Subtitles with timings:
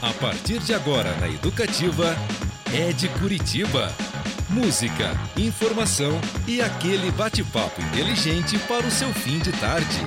[0.00, 2.14] A partir de agora na Educativa,
[2.72, 3.92] é de Curitiba.
[4.48, 6.12] Música, informação
[6.46, 9.98] e aquele bate-papo inteligente para o seu fim de tarde.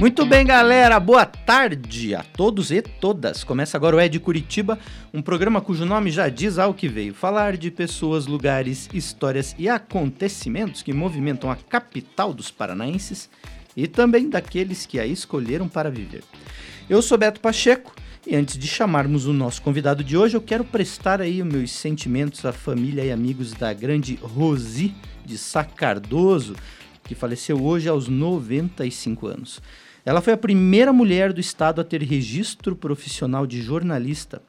[0.00, 0.98] Muito bem, galera.
[0.98, 3.44] Boa tarde a todos e todas.
[3.44, 4.80] Começa agora o É de Curitiba,
[5.14, 7.14] um programa cujo nome já diz ao que veio.
[7.14, 13.30] Falar de pessoas, lugares, histórias e acontecimentos que movimentam a capital dos paranaenses
[13.76, 16.22] e também daqueles que a escolheram para viver.
[16.88, 17.94] Eu sou Beto Pacheco
[18.26, 22.44] e antes de chamarmos o nosso convidado de hoje, eu quero prestar aí meus sentimentos
[22.44, 24.94] à família e amigos da grande Rosi
[25.24, 26.54] de Sacardoso,
[27.02, 29.60] que faleceu hoje aos 95 anos.
[30.04, 34.40] Ela foi a primeira mulher do estado a ter registro profissional de jornalista,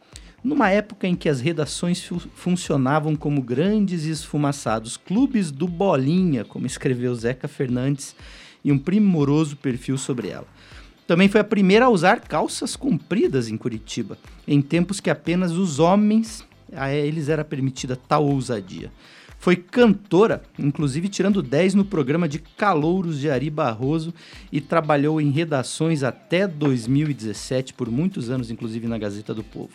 [0.43, 6.43] numa época em que as redações fu funcionavam como grandes e esfumaçados clubes do Bolinha,
[6.43, 8.15] como escreveu Zeca Fernandes,
[8.63, 10.47] e um primoroso perfil sobre ela.
[11.05, 15.79] Também foi a primeira a usar calças compridas em Curitiba, em tempos que apenas os
[15.79, 18.91] homens a eles era permitida tal ousadia.
[19.37, 24.13] Foi cantora, inclusive tirando 10 no programa de Calouros de Ari Barroso
[24.49, 29.73] e trabalhou em redações até 2017, por muitos anos, inclusive na Gazeta do Povo.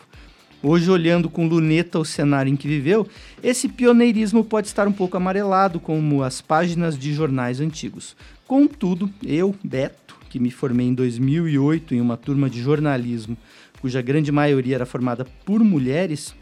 [0.61, 3.07] Hoje, olhando com luneta o cenário em que viveu,
[3.43, 8.15] esse pioneirismo pode estar um pouco amarelado, como as páginas de jornais antigos.
[8.49, 13.37] Contudo, eu, Beto, que me formei em 2008 em uma turma de jornalismo,
[13.79, 16.33] cuja grande maioria era formada por mulheres,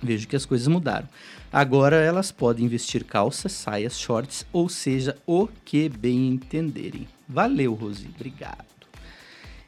[0.00, 1.08] vejo que as coisas mudaram.
[1.52, 7.08] Agora elas podem vestir calças, saias, shorts, ou seja, o que bem entenderem.
[7.28, 8.64] Valeu, Rosi, obrigado.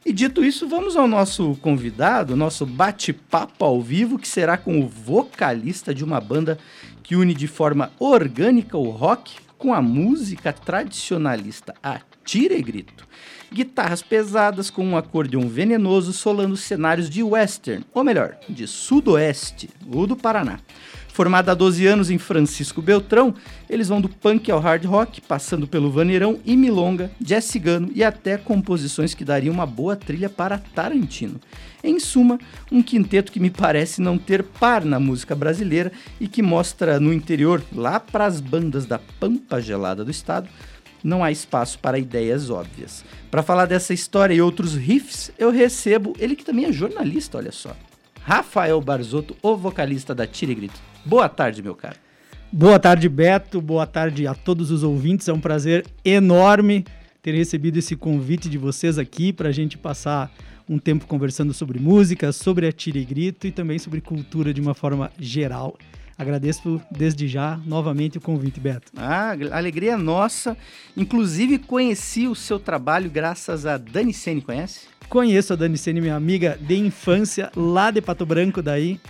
[0.07, 4.87] E dito isso, vamos ao nosso convidado, nosso bate-papo ao vivo, que será com o
[4.87, 6.57] vocalista de uma banda
[7.03, 13.07] que une de forma orgânica o rock com a música tradicionalista, a tira e grito.
[13.53, 20.07] Guitarras pesadas com um acordeão venenoso solando cenários de western, ou melhor, de sudoeste, o
[20.07, 20.61] do Paraná.
[21.13, 23.35] Formada há 12 anos em Francisco Beltrão,
[23.69, 28.03] eles vão do punk ao hard rock, passando pelo vaneirão e milonga, jazz cigano e
[28.03, 31.41] até composições que dariam uma boa trilha para Tarantino.
[31.83, 32.39] Em suma,
[32.71, 37.13] um quinteto que me parece não ter par na música brasileira e que mostra no
[37.13, 40.49] interior, lá para as bandas da pampa gelada do estado,
[41.03, 43.05] não há espaço para ideias óbvias.
[43.31, 47.53] Para falar dessa história e outros riffs, eu recebo ele que também é jornalista, olha
[47.53, 47.75] só.
[48.23, 50.90] Rafael Barzotto, o vocalista da Tire Grito.
[51.05, 51.97] Boa tarde, meu caro.
[52.53, 53.61] Boa tarde, Beto.
[53.61, 55.29] Boa tarde a todos os ouvintes.
[55.29, 56.85] É um prazer enorme
[57.23, 60.33] ter recebido esse convite de vocês aqui para a gente passar
[60.69, 64.61] um tempo conversando sobre música, sobre a tira e grito e também sobre cultura de
[64.61, 65.77] uma forma geral.
[66.19, 68.93] Agradeço desde já novamente o convite, Beto.
[68.97, 70.57] Ah, alegria nossa.
[70.97, 74.87] Inclusive conheci o seu trabalho graças a Dani Sene, conhece?
[75.09, 79.01] Conheço a Dani Sene, minha amiga de infância, lá de Pato Branco daí.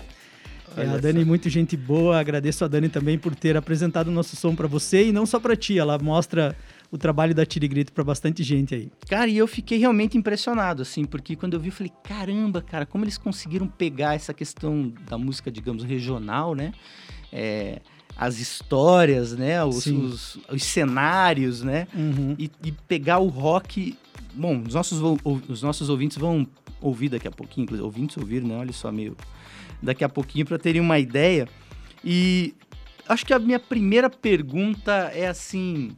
[0.77, 2.19] É, a Dani, muito gente boa.
[2.19, 5.41] Agradeço a Dani também por ter apresentado o nosso som para você e não só
[5.41, 5.79] para ti.
[5.79, 6.57] Ela mostra
[6.91, 8.93] o trabalho da Tirigrito para bastante gente aí.
[9.09, 12.85] Cara, e eu fiquei realmente impressionado, assim, porque quando eu vi, eu falei, caramba, cara,
[12.85, 16.73] como eles conseguiram pegar essa questão da música, digamos, regional, né?
[17.33, 17.81] É,
[18.17, 19.65] as histórias, né?
[19.65, 21.87] Os, os, os cenários, né?
[21.95, 22.35] Uhum.
[22.39, 23.97] E, e, pegar o rock.
[24.35, 25.01] Bom, os nossos,
[25.49, 26.47] os nossos ouvintes vão
[26.81, 28.57] ouvir daqui a pouquinho, ouvintes ouvir, né?
[28.57, 29.17] Olha só, meio
[29.83, 31.49] daqui a pouquinho para terem uma ideia.
[32.05, 32.55] E
[33.09, 35.97] acho que a minha primeira pergunta é assim: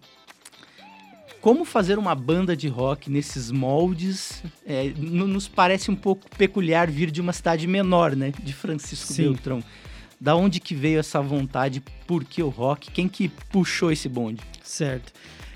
[1.41, 4.43] como fazer uma banda de rock nesses moldes?
[4.65, 8.33] É, nos parece um pouco peculiar vir de uma cidade menor, né?
[8.43, 9.25] De Francisco Sim.
[9.25, 9.63] Beltrão.
[10.21, 11.83] Da onde que veio essa vontade?
[12.07, 12.93] Por que o rock?
[12.93, 14.41] Quem que puxou esse bonde?
[14.63, 15.13] Certo.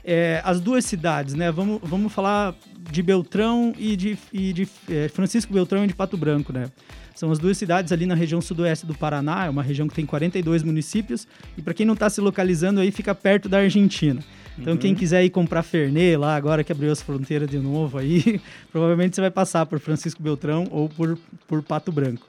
[0.08, 1.50] É, as duas cidades, né?
[1.50, 2.54] Vamos, vamos falar
[2.92, 6.70] de Beltrão e de, e de é, Francisco Beltrão e de Pato Branco, né?
[7.12, 10.06] São as duas cidades ali na região sudoeste do Paraná, é uma região que tem
[10.06, 14.22] 42 municípios, e para quem não está se localizando aí, fica perto da Argentina.
[14.56, 14.78] Então, uhum.
[14.78, 18.40] quem quiser ir comprar Fernet lá, agora que abriu as fronteiras de novo aí,
[18.70, 21.18] provavelmente você vai passar por Francisco Beltrão ou por,
[21.48, 22.26] por Pato Branco.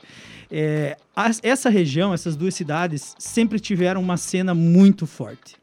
[0.49, 5.55] É, as, essa região, essas duas cidades, sempre tiveram uma cena muito forte.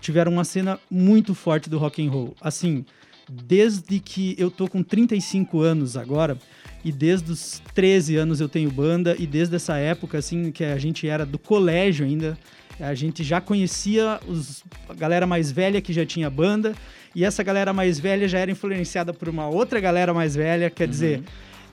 [0.00, 2.36] Tiveram uma cena muito forte do rock and roll.
[2.40, 2.84] Assim,
[3.28, 6.38] desde que eu tô com 35 anos agora,
[6.84, 10.78] e desde os 13 anos eu tenho banda e desde essa época assim que a
[10.78, 12.38] gente era do colégio ainda,
[12.80, 16.74] a gente já conhecia os, a galera mais velha que já tinha banda
[17.14, 20.84] e essa galera mais velha já era influenciada por uma outra galera mais velha, quer
[20.84, 20.90] uhum.
[20.90, 21.22] dizer,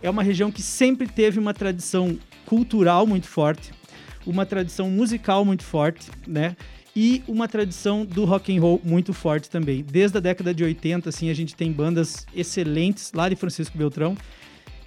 [0.01, 3.71] é uma região que sempre teve uma tradição cultural muito forte,
[4.25, 6.55] uma tradição musical muito forte, né?
[6.95, 9.83] E uma tradição do rock and roll muito forte também.
[9.83, 14.15] Desde a década de 80, assim, a gente tem bandas excelentes lá de Francisco Beltrão.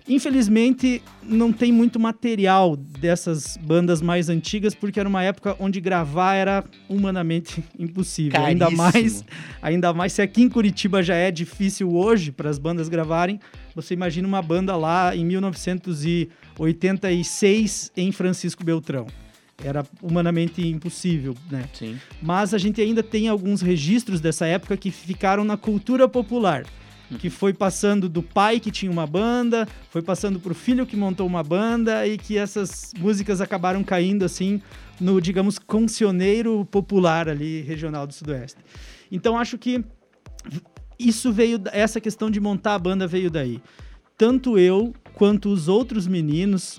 [0.08, 6.34] Infelizmente, não tem muito material dessas bandas mais antigas, porque era uma época onde gravar
[6.34, 8.42] era humanamente impossível.
[8.42, 9.22] Ainda mais,
[9.60, 13.38] ainda mais se aqui em Curitiba já é difícil hoje para as bandas gravarem.
[13.74, 19.06] Você imagina uma banda lá em 1986 em Francisco Beltrão
[19.62, 21.68] era humanamente impossível, né?
[21.72, 21.98] Sim.
[22.22, 26.64] Mas a gente ainda tem alguns registros dessa época que ficaram na cultura popular,
[27.18, 30.96] que foi passando do pai que tinha uma banda, foi passando para o filho que
[30.96, 34.60] montou uma banda e que essas músicas acabaram caindo assim
[35.00, 38.58] no, digamos, cancioneiro popular ali regional do Sudoeste.
[39.10, 39.82] Então acho que
[40.98, 43.60] isso veio essa questão de montar a banda veio daí.
[44.16, 46.78] Tanto eu quanto os outros meninos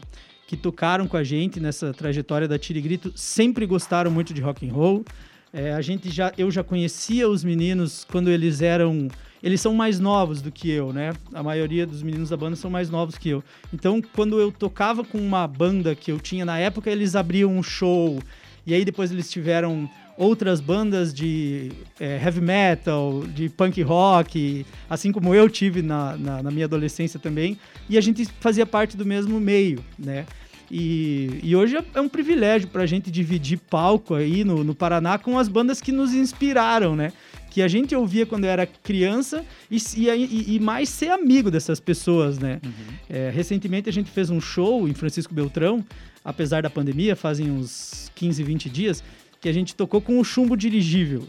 [0.49, 4.67] que tocaram com a gente nessa trajetória da Tire Grito sempre gostaram muito de rock
[4.67, 5.05] and roll.
[5.53, 9.09] É, a gente já, eu já conhecia os meninos quando eles eram,
[9.43, 11.13] eles são mais novos do que eu, né?
[11.35, 13.43] A maioria dos meninos da banda são mais novos que eu.
[13.71, 17.61] Então, quando eu tocava com uma banda que eu tinha na época, eles abriam um
[17.61, 18.19] show
[18.65, 19.87] e aí depois eles tiveram
[20.17, 26.43] outras bandas de é, heavy metal, de punk rock, assim como eu tive na, na,
[26.43, 27.57] na, minha adolescência também,
[27.87, 30.25] e a gente fazia parte do mesmo meio, né?
[30.71, 35.17] E, e hoje é um privilégio para a gente dividir palco aí no, no Paraná
[35.17, 37.11] com as bandas que nos inspiraram, né?
[37.49, 42.37] que a gente ouvia quando era criança e, e, e, mais ser amigo dessas pessoas,
[42.37, 42.61] né?
[42.63, 42.71] Uhum.
[43.09, 45.83] É, recentemente a gente fez um show em Francisco Beltrão,
[46.23, 49.03] apesar da pandemia, fazem uns 15, 20 dias,
[49.41, 51.27] que a gente tocou com o Chumbo Dirigível,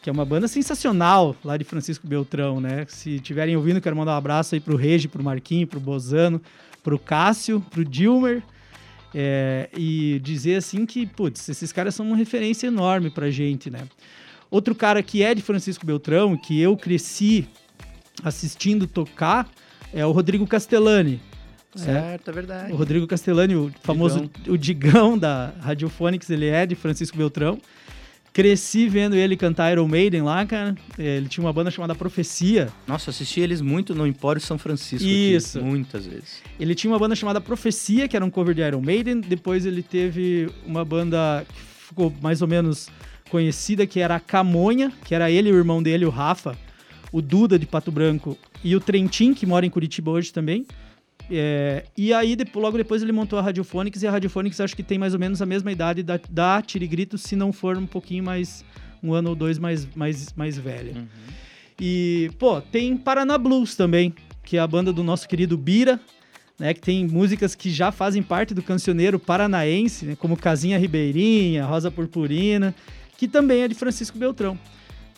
[0.00, 2.86] que é uma banda sensacional lá de Francisco Beltrão, né?
[2.88, 6.40] Se estiverem ouvindo, quero mandar um abraço aí pro Regi, pro Marquinho, pro Bozano,
[6.82, 8.42] pro Cássio, pro Dilmer
[9.14, 13.80] é, e dizer assim que, putz, esses caras são uma referência enorme pra gente, né?
[14.50, 17.46] Outro cara que é de Francisco Beltrão, que eu cresci
[18.24, 19.48] assistindo tocar,
[19.92, 21.20] é o Rodrigo Castellani.
[21.74, 22.72] Certo, é, é verdade.
[22.72, 24.54] O Rodrigo Castellani, o famoso Digão.
[24.54, 27.60] o Digão da Radiofonics, ele é de Francisco Beltrão.
[28.32, 30.76] Cresci vendo ele cantar Iron Maiden lá, cara.
[30.98, 32.68] Ele tinha uma banda chamada Profecia.
[32.86, 35.06] Nossa, assisti eles muito no Empório São Francisco.
[35.06, 35.58] Isso.
[35.58, 36.42] Aqui, muitas vezes.
[36.58, 39.20] Ele tinha uma banda chamada Profecia, que era um cover de Iron Maiden.
[39.20, 42.88] Depois ele teve uma banda que ficou mais ou menos
[43.30, 46.56] conhecida, que era a Camonha, que era ele e o irmão dele, o Rafa.
[47.10, 50.66] O Duda de Pato Branco e o Trentin, que mora em Curitiba hoje também.
[51.30, 54.82] É, e aí, depois, logo depois, ele montou a Radiophonics, e a Radiophonics acho que
[54.82, 58.24] tem mais ou menos a mesma idade da, da Tirigrito, se não for um pouquinho
[58.24, 58.64] mais,
[59.02, 60.94] um ano ou dois mais, mais, mais velha.
[60.96, 61.06] Uhum.
[61.80, 66.00] E, pô, tem Paraná Blues também, que é a banda do nosso querido Bira,
[66.58, 71.64] né, que tem músicas que já fazem parte do cancioneiro paranaense, né, como Casinha Ribeirinha,
[71.64, 72.74] Rosa Purpurina,
[73.16, 74.58] que também é de Francisco Beltrão.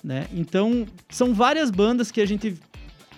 [0.02, 0.26] Né?
[0.34, 2.56] Então, são várias bandas que a gente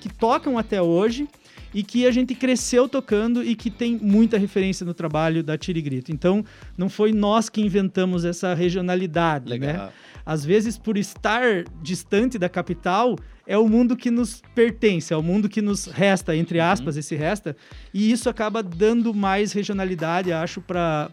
[0.00, 1.28] que tocam até hoje
[1.74, 6.12] e que a gente cresceu tocando e que tem muita referência no trabalho da Tirigrito.
[6.12, 6.44] Então,
[6.76, 9.66] não foi nós que inventamos essa regionalidade, né?
[9.66, 9.86] Legal.
[9.86, 9.92] né?
[10.24, 13.16] Às vezes, por estar distante da capital,
[13.46, 16.64] é o mundo que nos pertence, é o mundo que nos resta, entre uhum.
[16.64, 17.00] aspas, uhum.
[17.00, 17.56] esse resta,
[17.92, 21.10] e isso acaba dando mais regionalidade, acho, para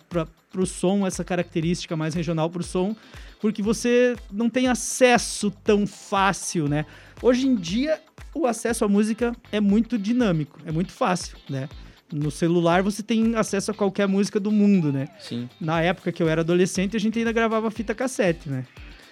[0.56, 2.96] o som, essa característica mais regional para o som,
[3.42, 6.86] porque você não tem acesso tão fácil, né?
[7.22, 8.00] Hoje em dia
[8.34, 11.68] o acesso à música é muito dinâmico, é muito fácil, né?
[12.12, 15.08] No celular você tem acesso a qualquer música do mundo, né?
[15.20, 15.50] Sim.
[15.60, 18.66] Na época que eu era adolescente, a gente ainda gravava fita cassete, né?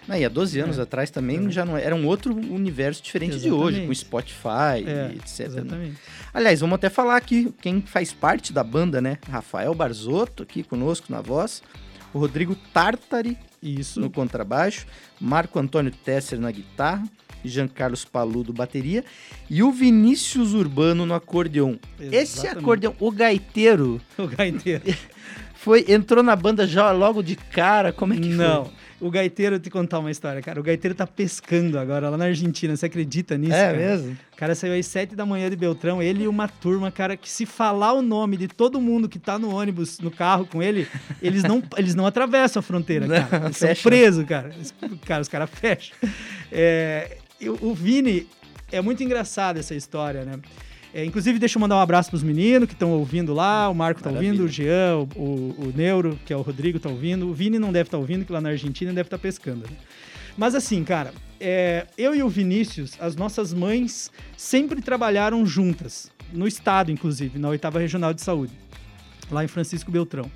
[0.10, 0.84] Ah, e há 12 anos é.
[0.84, 1.50] atrás também é.
[1.50, 3.58] já não era um outro universo diferente exatamente.
[3.58, 5.40] de hoje, com Spotify é, etc.
[5.40, 5.46] Né?
[5.46, 5.92] Exatamente.
[5.92, 5.98] Né?
[6.34, 9.18] Aliás, vamos até falar aqui quem faz parte da banda, né?
[9.30, 11.62] Rafael Barzotto aqui conosco na voz,
[12.14, 14.00] o Rodrigo Tartari Isso.
[14.00, 14.88] no contrabaixo,
[15.20, 17.04] Marco Antônio Tesser na guitarra,
[17.48, 19.04] Jean Carlos Paludo bateria
[19.50, 21.76] e o Vinícius Urbano no acordeon.
[22.00, 22.16] Exatamente.
[22.16, 24.02] Esse acordeon, o gaiteiro.
[24.18, 24.84] O gaiteiro.
[25.56, 28.66] Foi, entrou na banda já logo de cara, como é que Não.
[28.66, 28.74] Foi?
[29.00, 30.60] O gaiteiro, te contar uma história, cara.
[30.60, 32.76] O gaiteiro tá pescando agora lá na Argentina.
[32.76, 33.54] Você acredita nisso?
[33.54, 33.78] É cara?
[33.78, 34.18] mesmo?
[34.34, 37.30] O cara saiu às sete da manhã de Beltrão, ele e uma turma, cara, que
[37.30, 40.88] se falar o nome de todo mundo que tá no ônibus, no carro com ele,
[41.22, 43.40] eles não, eles não atravessam a fronteira, cara.
[43.40, 44.52] Não, eles são presos, cara.
[45.06, 45.96] Cara, os caras fecham.
[46.52, 47.18] É,
[47.62, 48.28] o Vini,
[48.72, 50.40] é muito engraçado essa história, né?
[50.94, 53.70] É, inclusive, deixa eu mandar um abraço pros meninos que estão ouvindo lá.
[53.70, 54.32] O Marco tá Maravilha.
[54.32, 57.28] ouvindo, o Jean, o, o, o, Neuro, que é o Rodrigo, tá ouvindo.
[57.28, 59.68] O Vini não deve estar tá ouvindo, que lá na Argentina deve estar tá pescando.
[59.70, 59.78] Né?
[60.38, 66.48] Mas assim, cara, é, eu e o Vinícius, as nossas mães sempre trabalharam juntas, no
[66.48, 68.54] estado, inclusive, na oitava regional de saúde,
[69.32, 70.30] lá em Francisco Beltrão.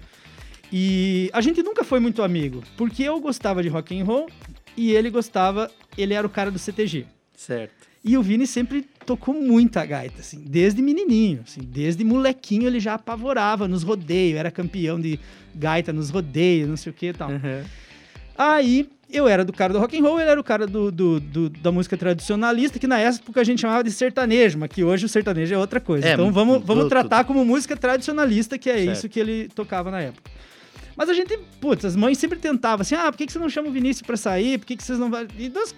[0.72, 4.30] E a gente nunca foi muito amigo, porque eu gostava de rock and roll,
[4.78, 7.06] e ele gostava, ele era o cara do CTG.
[7.36, 7.74] Certo.
[8.04, 12.96] E o Vini sempre tocou muita gaita, assim, desde menininho, assim, desde molequinho ele já
[12.96, 15.20] apavorava nos rodeios, era campeão de
[15.54, 17.30] gaita nos rodeios, não sei o que e tal.
[17.30, 17.64] Uhum.
[18.38, 21.20] Aí eu era do cara do rock and roll, ele era o cara do, do-
[21.20, 25.06] do- da música tradicionalista, que na época a gente chamava de sertanejo, mas que hoje
[25.06, 26.08] o sertanejo é outra coisa.
[26.08, 28.92] É, então vamos, vamos tratar como música tradicionalista, que é Certo.
[28.94, 30.32] isso que ele tocava na época.
[31.02, 33.50] Mas a gente, putz, as mães sempre tentavam assim: ah, por que, que você não
[33.50, 34.60] chama o Vinícius pra sair?
[34.60, 35.10] Por que, que vocês não.
[35.36, 35.74] E nós,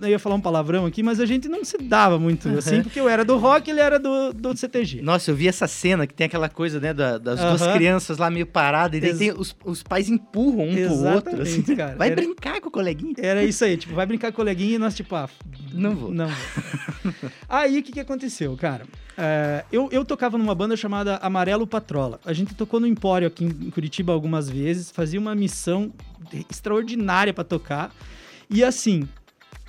[0.00, 2.98] eu ia falar um palavrão aqui, mas a gente não se dava muito assim, porque
[3.00, 5.02] eu era do rock ele era do, do CTG.
[5.02, 7.72] Nossa, eu vi essa cena que tem aquela coisa, né, da- das duas Aham.
[7.74, 11.40] crianças lá meio paradas, e daí Ex- tem, os, os pais empurram um pro outro.
[11.40, 11.96] Exatamente, Assim, cara.
[11.96, 13.14] Vai Era- brincar com o coleguinha.
[13.18, 15.28] Era isso aí, tipo, vai brincar com o coleguinha e nós, tipo, ah,
[15.72, 16.10] Não vou.
[16.12, 17.12] Não vou.
[17.48, 18.84] aí, o que, que aconteceu, cara?
[19.16, 22.20] É, eu, eu tocava numa banda chamada Amarelo Patrola.
[22.24, 25.92] A gente tocou no Empório aqui em Curitiba algumas vezes, fazia uma missão
[26.48, 27.92] extraordinária pra tocar.
[28.50, 29.08] E assim,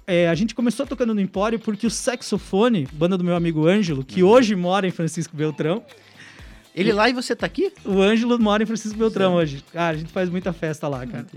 [0.10, 4.04] é, a gente começou tocando no Empório porque o Saxofone, banda do meu amigo Ângelo,
[4.04, 5.84] que hoje mora em Francisco Beltrão,
[6.74, 7.72] Ele lá e você tá aqui?
[7.86, 9.64] o Ângelo mora em Francisco Beltrão hoje.
[9.72, 11.28] Cara, a gente faz muita festa lá, cara.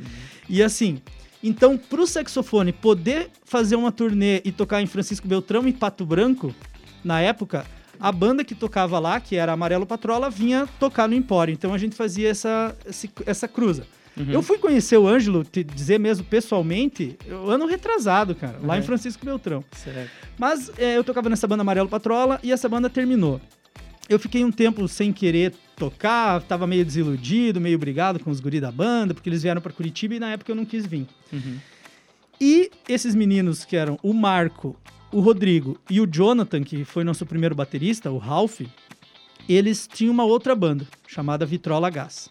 [0.49, 1.03] E assim,
[1.43, 6.55] então, pro saxofone poder fazer uma turnê e tocar em Francisco Beltrão e Pato Branco,
[7.05, 7.67] na época,
[8.01, 11.53] a banda que tocava lá, que era Amarelo Patrola, vinha tocar no Empório.
[11.53, 12.75] Então a gente fazia essa,
[13.27, 13.87] essa cruza.
[14.17, 17.17] Eu fui conhecer o Ângelo, te dizer mesmo pessoalmente,
[17.49, 18.87] ano retrasado, cara, lá em Uhum.
[18.87, 19.65] Francisco Beltrão.
[19.73, 20.11] Certo.
[20.39, 23.41] Mas é, eu tocava nessa banda Amarelo Patrola e essa banda terminou.
[24.09, 28.61] Eu fiquei um tempo sem querer tocar, tava meio desiludido, meio brigado com os guri
[28.61, 31.07] da banda, porque eles vieram pra Curitiba e na época eu não quis vir.
[31.33, 31.57] Uhum.
[32.41, 34.77] E esses meninos que eram o Marco,
[35.13, 38.61] o Rodrigo e o Jonathan, que foi nosso primeiro baterista, o Ralph,
[39.49, 42.29] eles tinham uma outra banda chamada Vitrola Gás.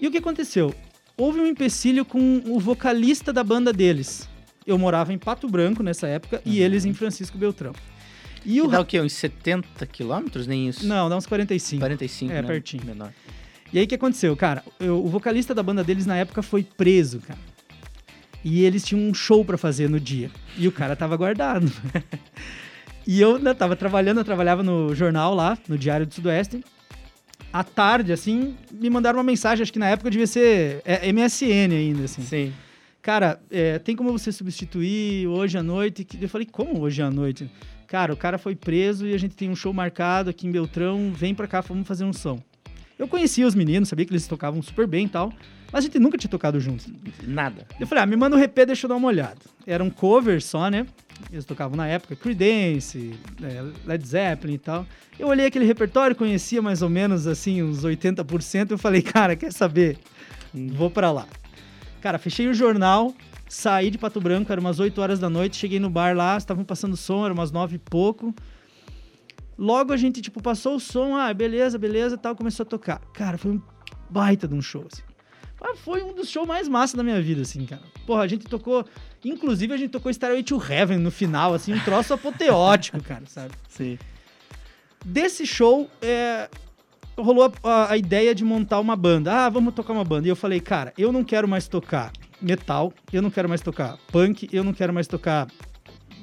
[0.00, 0.74] E o que aconteceu?
[1.16, 4.28] Houve um empecilho com o vocalista da banda deles.
[4.66, 7.72] Eu morava em Pato Branco nessa época e eles em Francisco Beltrão.
[8.44, 9.00] E o dá o quê?
[9.00, 10.46] Uns 70 quilômetros?
[10.46, 10.86] Nem isso?
[10.86, 11.80] Não, dá uns 45.
[11.80, 12.46] 45, É, né?
[12.48, 12.84] pertinho.
[12.84, 13.12] Menor.
[13.72, 14.62] E aí o que aconteceu, cara?
[14.78, 17.38] Eu- o vocalista da banda deles na época foi preso, cara.
[18.44, 20.30] E eles tinham um show pra fazer no dia.
[20.56, 21.70] E o cara tava guardado.
[23.06, 26.64] e eu né, tava trabalhando, eu trabalhava no jornal lá, no Diário do Sudoeste.
[27.52, 31.72] À tarde, assim, me mandaram uma mensagem, acho que na época devia ser é, MSN
[31.72, 32.22] ainda, assim.
[32.22, 32.52] Sim.
[33.00, 36.06] Cara, é, tem como você substituir hoje à noite?
[36.20, 37.50] Eu falei, como hoje à noite?
[37.86, 41.10] Cara, o cara foi preso e a gente tem um show marcado aqui em Beltrão,
[41.14, 42.38] vem pra cá, vamos fazer um som.
[42.98, 45.32] Eu conhecia os meninos, sabia que eles tocavam super bem e tal,
[45.70, 46.88] mas a gente nunca tinha tocado juntos.
[47.22, 47.66] Nada.
[47.78, 49.38] Eu falei, ah, me manda o RP, deixa eu dar uma olhada.
[49.66, 50.86] Era um cover só, né?
[51.32, 54.86] Eles tocavam na época Creedence, é, Led Zeppelin e tal.
[55.18, 58.70] Eu olhei aquele repertório, conhecia mais ou menos, assim, uns 80%.
[58.70, 59.98] Eu falei, cara, quer saber?
[60.54, 61.26] Vou pra lá.
[62.00, 63.14] Cara, fechei o jornal,
[63.48, 66.64] saí de Pato Branco, era umas 8 horas da noite, cheguei no bar lá, estavam
[66.64, 68.34] passando som, era umas 9 e pouco.
[69.58, 73.00] Logo a gente, tipo, passou o som, ah, beleza, beleza tal, começou a tocar.
[73.12, 73.62] Cara, foi um
[74.08, 75.02] baita de um show, assim.
[75.82, 77.82] Foi um dos shows mais massa da minha vida, assim, cara.
[78.06, 78.84] Porra, a gente tocou.
[79.24, 83.52] Inclusive, a gente tocou Starway to Heaven no final, assim, um troço apoteótico, cara, sabe?
[83.68, 83.98] Sim.
[85.04, 86.48] Desse show, é,
[87.16, 89.32] rolou a- a ideia de montar uma banda.
[89.46, 90.28] Ah, vamos tocar uma banda.
[90.28, 93.96] E eu falei, cara, eu não quero mais tocar metal, eu não quero mais tocar
[94.12, 95.48] punk, eu não quero mais tocar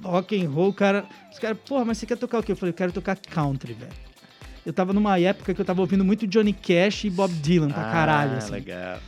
[0.05, 1.05] rock and roll, cara.
[1.31, 2.51] Os caras, porra, mas você quer tocar o quê?
[2.51, 3.91] Eu falei, eu quero tocar country, velho.
[4.65, 7.83] Eu tava numa época que eu tava ouvindo muito Johnny Cash e Bob Dylan pra
[7.91, 8.51] caralho, Ah, assim.
[8.51, 8.99] legal.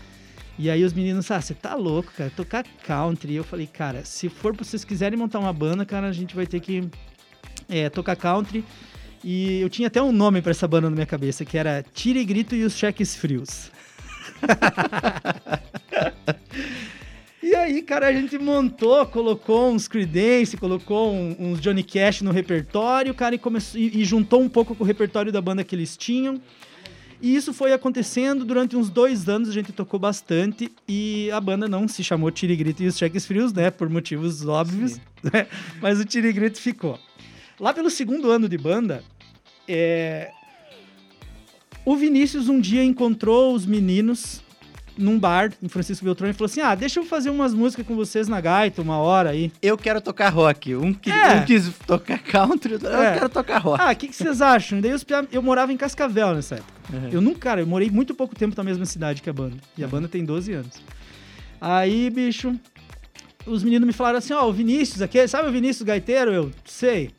[0.59, 3.33] E aí os meninos, ah, você tá louco, cara, tocar country.
[3.33, 6.35] E eu falei, cara, se for pra vocês quiserem montar uma banda, cara, a gente
[6.35, 6.87] vai ter que
[7.69, 8.63] é, tocar country.
[9.23, 12.23] E eu tinha até um nome pra essa banda na minha cabeça, que era Tire
[12.23, 13.71] Grito e os Cheques Frios.
[17.49, 22.31] e aí, cara, a gente montou, colocou uns Creedence, colocou um- uns Johnny Cash no
[22.31, 25.75] repertório, cara, e, começou, e, e juntou um pouco com o repertório da banda que
[25.75, 26.41] eles tinham.
[27.21, 31.67] E isso foi acontecendo durante uns dois anos, a gente tocou bastante e a banda
[31.67, 33.71] não se chamou Tire Grito e os Cheques Frios, né?
[33.71, 35.47] Por motivos óbvios, né?
[35.81, 36.99] mas o Tire Grito ficou.
[37.59, 39.03] Lá pelo segundo ano de banda,
[39.67, 40.29] é,
[41.83, 44.43] o Vinícius um dia encontrou os meninos
[44.97, 47.95] num bar em Francisco Beltrão e falou assim: Ah, deixa eu fazer umas músicas com
[47.95, 49.51] vocês na gaita, uma hora aí.
[49.61, 50.75] Eu quero tocar rock.
[50.75, 51.35] Um, que, É.
[51.35, 53.13] um quis tocar country, eu É.
[53.13, 53.81] quero tocar rock.
[53.81, 54.81] Ah, o que, que vocês acham?
[54.81, 56.73] Daí os pia- eu morava em Cascavel nessa época.
[56.93, 57.09] Uhum.
[57.11, 59.57] Eu nunca, cara, eu morei muito pouco tempo na mesma cidade que a banda.
[59.77, 60.81] E a banda tem 12 anos.
[61.59, 62.55] Aí, bicho,
[63.45, 66.31] os meninos me falaram assim: Ó, o Vinícius aqui, sabe o Vinícius Gaiteiro?
[66.33, 67.11] Eu sei.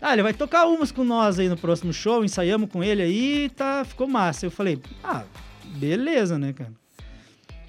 [0.00, 3.48] Ah, ele vai tocar umas com nós aí no próximo show, ensaiamos com ele aí,
[3.56, 4.44] tá, ficou massa.
[4.44, 5.22] Eu falei, ah,
[5.78, 6.70] beleza, né, cara?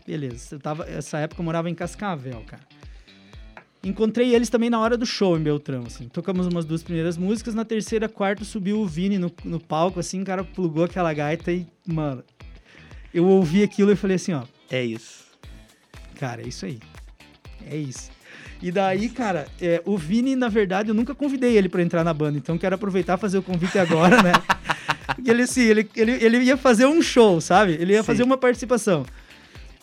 [0.06, 0.56] Beleza.
[0.56, 2.62] Eu tava, essa época eu morava em Cascavel, cara.
[3.84, 6.08] Encontrei eles também na hora do show em Beltrão, assim.
[6.08, 10.22] Tocamos umas duas primeiras músicas, na terceira, quarta subiu o Vini no, no palco, assim,
[10.22, 12.24] o cara plugou aquela gaita e, mano,
[13.14, 15.26] eu ouvi aquilo e falei assim, ó, É isso.
[16.16, 16.80] cara, é isso aí.
[17.70, 18.10] É isso.
[18.62, 22.14] E daí, cara, é, o Vini, na verdade, eu nunca convidei ele pra entrar na
[22.14, 24.32] banda, então quero aproveitar e fazer o convite agora, né?
[25.16, 27.74] Porque ele, assim, ele, ele, ele ia fazer um show, sabe?
[27.74, 28.06] Ele ia Sim.
[28.08, 29.06] fazer uma participação.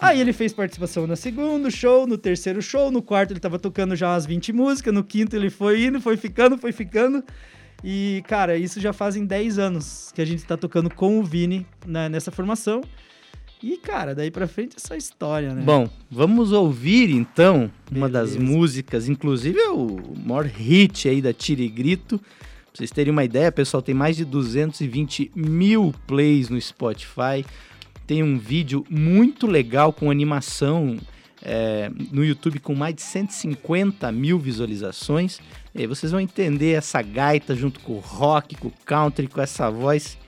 [0.03, 3.95] Aí ele fez participação no segundo show, no terceiro show, no quarto ele tava tocando
[3.95, 7.23] já umas 20 músicas, no quinto ele foi indo, foi ficando, foi ficando.
[7.85, 11.65] E, cara, isso já fazem 10 anos que a gente tá tocando com o Vini
[11.87, 12.83] né, nessa formação.
[13.63, 15.63] E, cara, daí pra frente é só história, né?
[15.63, 21.63] Bom, vamos ouvir então uma das músicas, inclusive é o maior hit aí da Tire
[21.63, 22.19] e Grito.
[22.19, 22.29] Pra
[22.75, 27.45] vocês terem uma ideia, pessoal, tem mais de 220 mil plays no Spotify.
[28.07, 30.99] Tem um vídeo muito legal com animação
[31.43, 35.41] é, no YouTube com mais de 150 mil visualizações.
[35.75, 39.71] E vocês vão entender essa gaita junto com o rock, com o country, com essa
[39.71, 40.19] voz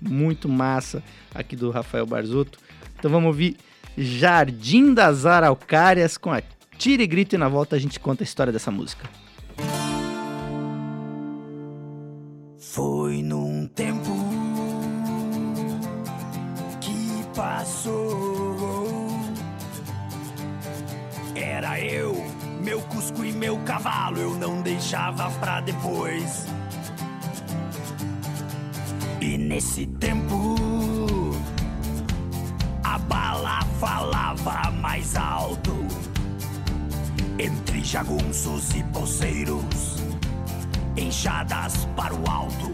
[0.00, 1.02] muito massa
[1.34, 2.58] aqui do Rafael Barzotto.
[2.98, 3.56] Então vamos ouvir
[3.96, 6.42] Jardim das Araucárias com a
[6.76, 9.08] Tira e Grito e na volta a gente conta a história dessa música.
[12.58, 14.25] Foi num tempo
[17.46, 19.08] passou.
[21.36, 22.12] Era eu,
[22.60, 26.46] meu cusco e meu cavalo, eu não deixava pra depois.
[29.20, 30.56] E nesse tempo,
[32.82, 35.86] a bala falava mais alto.
[37.38, 39.96] Entre jagunços e poceiros
[40.96, 42.72] enxadas para o alto.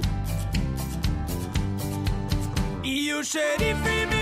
[2.84, 4.21] E o xerife me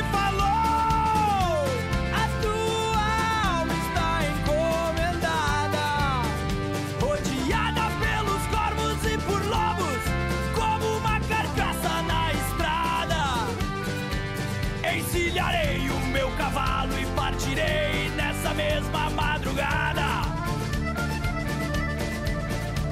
[18.50, 20.22] nessa mesma madrugada.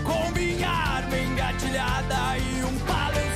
[0.04, 3.27] Com minha arma engatilhada e um palo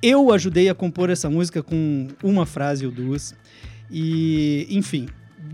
[0.03, 3.35] Eu ajudei a compor essa música com uma frase ou duas.
[3.91, 5.09] E, enfim,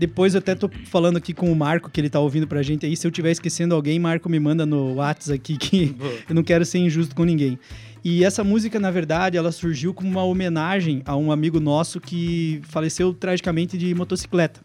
[0.05, 2.85] depois eu até tô falando aqui com o Marco, que ele tá ouvindo pra gente
[2.85, 2.93] aí.
[2.97, 5.95] Se eu estiver esquecendo alguém, Marco me manda no WhatsApp aqui que
[6.27, 7.57] eu não quero ser injusto com ninguém.
[8.03, 12.59] E essa música, na verdade, ela surgiu como uma homenagem a um amigo nosso que
[12.63, 14.59] faleceu tragicamente de motocicleta,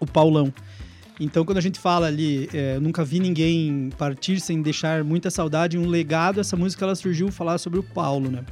[0.00, 0.50] o Paulão.
[1.20, 5.76] Então, quando a gente fala ali, é, nunca vi ninguém partir sem deixar muita saudade,
[5.76, 8.42] um legado, essa música ela surgiu falar sobre o Paulo, né?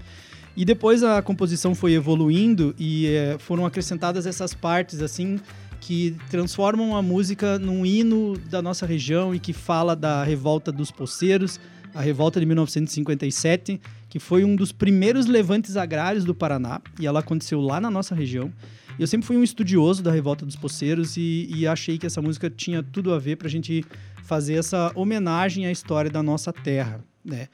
[0.55, 5.41] E depois a composição foi evoluindo e é, foram acrescentadas essas partes assim
[5.81, 10.91] que transformam a música num hino da nossa região e que fala da revolta dos
[10.91, 11.59] poceiros,
[11.95, 17.21] a revolta de 1957, que foi um dos primeiros levantes agrários do Paraná e ela
[17.21, 18.53] aconteceu lá na nossa região.
[18.99, 22.51] Eu sempre fui um estudioso da revolta dos poceiros e, e achei que essa música
[22.51, 23.85] tinha tudo a ver para a gente
[24.23, 27.49] fazer essa homenagem à história da nossa terra, né?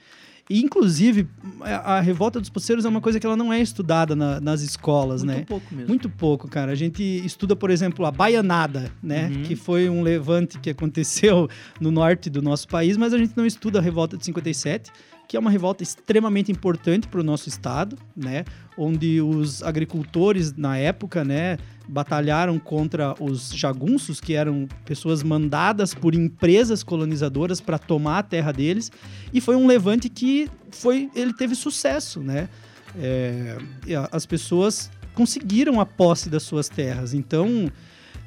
[0.49, 1.27] E, inclusive,
[1.61, 4.61] a, a revolta dos poceiros é uma coisa que ela não é estudada na- nas
[4.63, 5.45] escolas, Muito né?
[5.45, 5.89] pouco mesmo.
[5.89, 6.71] Muito pouco, cara.
[6.71, 9.29] A gente estuda, por exemplo, a baianada, né?
[9.29, 9.43] Uhum.
[9.43, 11.49] Que foi um levante que aconteceu
[11.81, 14.93] no norte do nosso país, mas a gente não estuda a revolta de 57,
[15.29, 18.45] que é uma revolta extremamente importante para o nosso estado, né?
[18.79, 26.15] Onde os agricultores na época, né, batalharam contra os jagunços, que eram pessoas mandadas por
[26.15, 28.91] empresas colonizadoras para tomar a terra deles,
[29.33, 32.49] e foi um levante que foi, ele teve sucesso, né?
[32.99, 33.57] É,
[34.11, 37.15] as pessoas conseguiram a posse das suas terras.
[37.15, 37.71] Então,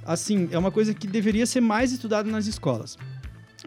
[0.06, 2.98] assim, é uma coisa que deveria ser mais estudada nas escolas.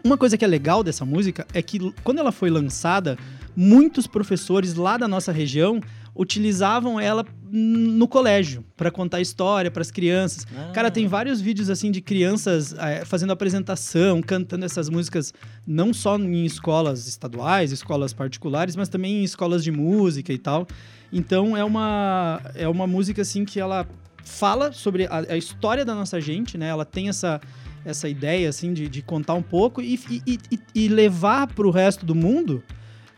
[0.03, 3.17] Uma coisa que é legal dessa música é que quando ela foi lançada,
[3.55, 5.79] muitos professores lá da nossa região
[6.15, 10.45] utilizavam ela no colégio para contar história para as crianças.
[10.55, 10.71] Ah.
[10.73, 15.33] Cara, tem vários vídeos assim de crianças eh, fazendo apresentação, cantando essas músicas,
[15.65, 20.67] não só em escolas estaduais, escolas particulares, mas também em escolas de música e tal.
[21.11, 23.87] Então é uma é uma música assim que ela
[24.23, 26.67] fala sobre a, a história da nossa gente, né?
[26.67, 27.39] Ela tem essa
[27.85, 31.71] essa ideia assim de, de contar um pouco e, e, e, e levar para o
[31.71, 32.63] resto do mundo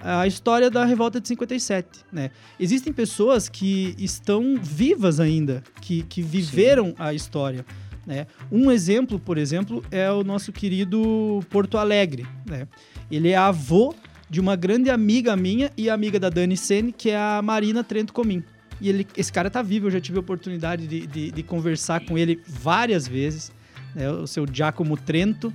[0.05, 2.29] a história da revolta de 57, né?
[2.59, 7.65] Existem pessoas que estão vivas ainda, que, que viveram a história,
[8.05, 8.27] né?
[8.51, 12.67] Um exemplo, por exemplo, é o nosso querido Porto Alegre, né?
[13.09, 13.95] Ele é avô
[14.29, 18.13] de uma grande amiga minha e amiga da Dani Sene, que é a Marina Trento
[18.13, 18.43] Comim.
[18.79, 22.05] E ele, esse cara tá vivo, eu já tive a oportunidade de, de, de conversar
[22.05, 23.51] com ele várias vezes,
[23.95, 24.09] né?
[24.11, 25.51] O seu Giacomo Trento,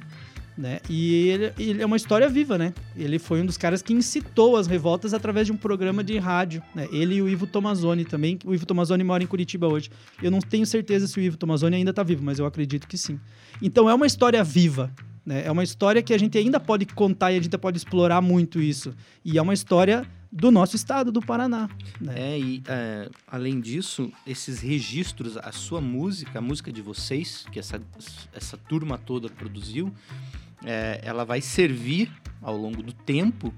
[0.60, 0.78] né?
[0.90, 2.74] E ele, ele é uma história viva, né?
[2.94, 6.62] Ele foi um dos caras que incitou as revoltas através de um programa de rádio,
[6.74, 6.86] né?
[6.92, 8.38] Ele e o Ivo Tomazoni também.
[8.44, 9.90] O Ivo Tomazoni mora em Curitiba hoje.
[10.22, 12.98] Eu não tenho certeza se o Ivo Tomazoni ainda tá vivo, mas eu acredito que
[12.98, 13.18] sim.
[13.62, 14.92] Então é uma história viva,
[15.24, 15.42] né?
[15.46, 18.60] É uma história que a gente ainda pode contar e a gente pode explorar muito
[18.60, 18.94] isso.
[19.24, 21.68] E é uma história do nosso estado, do Paraná.
[22.00, 22.14] Né?
[22.16, 27.58] É, e é, além disso, esses registros, a sua música, a música de vocês, que
[27.58, 27.80] essa,
[28.32, 29.92] essa turma toda produziu,
[30.64, 32.10] é, ela vai servir
[32.42, 33.52] ao longo do tempo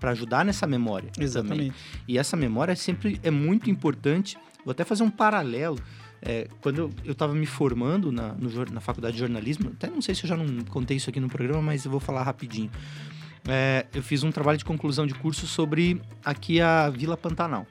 [0.00, 1.08] para ajudar nessa memória.
[1.10, 1.24] também.
[1.24, 1.74] Exatamente.
[2.06, 4.36] E essa memória sempre é muito importante.
[4.64, 5.78] Vou até fazer um paralelo.
[6.26, 10.14] É, quando eu- estava me formando na, no na faculdade de jornalismo, até não sei
[10.14, 12.70] se eu já não contei isso aqui no programa, mas eu vou falar rapidinho.
[13.46, 17.66] É, eu fiz um trabalho de conclusão de curso sobre aqui a Vila Pantanal,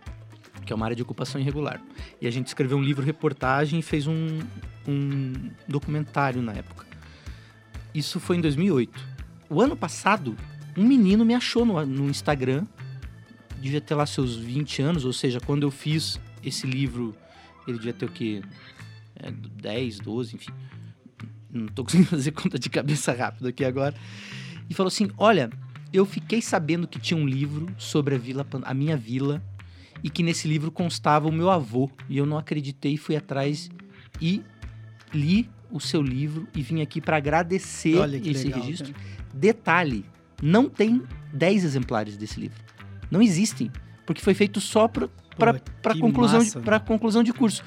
[0.65, 1.81] que é uma área de ocupação irregular.
[2.21, 4.39] E a gente escreveu um livro reportagem e fez um,
[4.87, 5.33] um
[5.67, 6.85] documentário na época.
[7.93, 9.07] Isso foi em 2008.
[9.49, 10.35] O ano passado,
[10.77, 12.65] um menino me achou no, no Instagram,
[13.61, 17.15] devia ter lá seus 20 anos, ou seja, quando eu fiz esse livro,
[17.67, 18.41] ele devia ter o quê?
[19.15, 20.51] É, 10, 12, enfim.
[21.49, 23.95] Não tô conseguindo fazer conta de cabeça rápido aqui agora.
[24.69, 25.49] E falou assim: Olha,
[25.93, 29.41] eu fiquei sabendo que tinha um livro sobre a vila, a minha vila,
[30.03, 31.89] e que nesse livro constava o meu avô.
[32.09, 33.69] E eu não acreditei, fui atrás
[34.19, 34.41] e
[35.13, 38.93] li o seu livro e vim aqui para agradecer esse legal, registro.
[39.33, 40.05] Detalhe:
[40.41, 41.01] não tem
[41.33, 42.63] 10 exemplares desse livro.
[43.09, 43.71] Não existem.
[44.05, 45.09] Porque foi feito só para
[45.99, 47.63] conclusão, massa, pra conclusão de curso.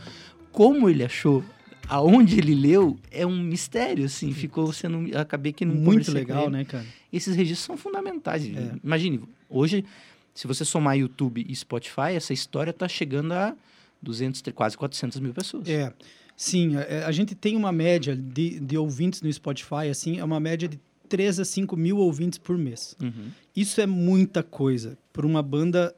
[0.53, 1.45] Como ele achou,
[1.89, 4.33] aonde ele leu, é um mistério, assim.
[4.33, 5.17] Ficou sendo.
[5.19, 6.87] Acabei que não Muito legal, né, cara?
[7.13, 8.45] Esses registros são fundamentais.
[8.47, 8.73] É.
[8.85, 9.85] Imagine, hoje,
[10.33, 13.57] se você somar YouTube e Spotify, essa história tá chegando a
[14.03, 15.69] 200, quase 400 mil pessoas.
[15.69, 15.93] É,
[16.37, 20.39] sim, a, a gente tem uma média de, de ouvintes no Spotify, assim, é uma
[20.39, 22.97] média de 3 a 5 mil ouvintes por mês.
[23.03, 23.31] Uhum.
[23.55, 25.95] Isso é muita coisa para uma banda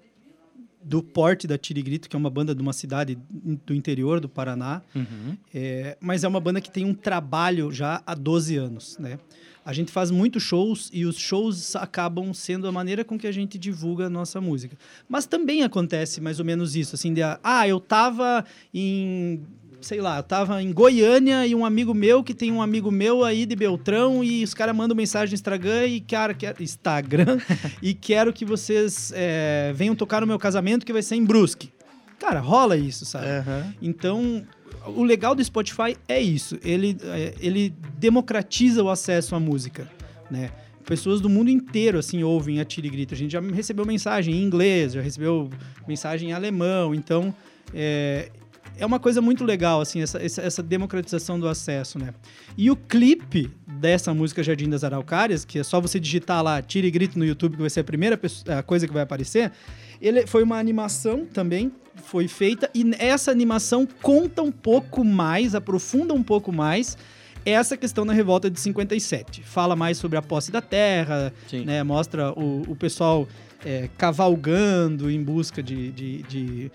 [0.82, 4.80] do porte da Tirigrito, que é uma banda de uma cidade do interior do Paraná,
[4.94, 5.36] Uhum.
[5.52, 9.18] é, mas é uma banda que tem um trabalho já há 12 anos, né?
[9.64, 13.32] A gente faz muitos shows e os shows acabam sendo a maneira com que a
[13.32, 14.78] gente divulga a nossa música.
[15.06, 19.42] Mas também acontece mais ou menos isso, assim, de, ah, eu tava em,
[19.80, 23.24] sei lá, eu tava em Goiânia e um amigo meu que tem um amigo meu
[23.24, 27.38] aí de Beltrão e os caras mandam mensagem no Instagram e cara, quer, Instagram
[27.80, 31.70] e quero que vocês é, venham tocar no meu casamento que vai ser em Brusque.
[32.18, 33.26] Cara, rola isso, sabe?
[33.26, 33.74] Aham.
[33.80, 34.44] Então,
[34.86, 36.58] o legal do Spotify é isso.
[36.64, 39.88] Ele, é, ele democratiza o acesso à música,
[40.30, 40.50] né?
[40.84, 43.14] Pessoas do mundo inteiro, assim, ouvem a Tira e Grita.
[43.14, 45.50] A gente já recebeu mensagem em inglês, já recebeu
[45.86, 46.94] mensagem em alemão.
[46.94, 47.32] Então,
[47.74, 48.30] é,
[48.78, 52.14] é uma coisa muito legal, assim, essa, essa, democratização do acesso, né?
[52.56, 56.86] E o clipe dessa música Jardim das Araucárias, que é só você digitar lá Tira
[56.86, 58.18] e Grito no YouTube, que vai ser a primeira
[58.64, 59.52] coisa que vai aparecer,
[60.00, 66.14] ele foi uma animação também, foi feita, e essa animação conta um pouco mais, aprofunda
[66.14, 66.96] um pouco mais
[67.44, 69.42] essa questão da revolta de 57.
[69.42, 71.32] Fala mais sobre a posse da terra,
[71.64, 71.82] né?
[71.82, 73.26] Mostra o, o pessoal
[73.64, 76.70] é, cavalgando em busca de, de- de-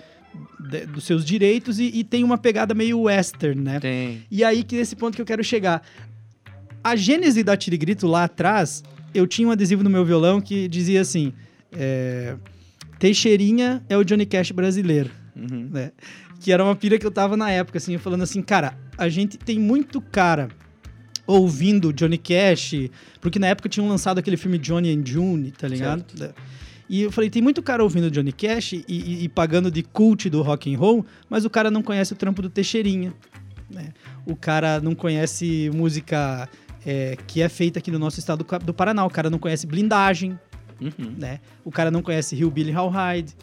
[0.60, 3.80] de- dos seus direitos e, e tem uma pegada meio western, né?
[3.80, 4.24] Tem.
[4.32, 5.82] E aí que nesse ponto que eu quero chegar.
[6.84, 11.00] A gênese da Tirigrito lá atrás, eu tinha um adesivo no meu violão que dizia
[11.02, 11.32] assim:
[11.72, 12.36] é,
[13.00, 15.70] Teixeirinha é o Johnny Cash brasileiro, Uhum.
[15.72, 15.92] né?
[16.42, 19.38] Que era uma pira que eu tava na época, assim, falando assim, cara, a gente
[19.38, 20.50] tem muito cara
[21.26, 22.74] ouvindo Johnny Cash,
[23.22, 26.04] porque na época tinham lançado aquele filme Johnny and June, tá ligado?
[26.90, 30.30] E eu falei, tem muito cara ouvindo Johnny Cash e, e- e pagando de cult
[30.30, 33.14] do rock and roll, mas o cara não conhece o trampo do Teixeirinha,
[33.70, 33.90] né?
[34.26, 36.48] O cara não conhece música
[36.86, 40.38] é, que é feita aqui no nosso estado do, Paraná, o cara não conhece Blindagem,
[40.82, 41.16] Uhum.
[41.18, 41.40] né?
[41.64, 43.34] O cara não conhece Hillbilly Howhide.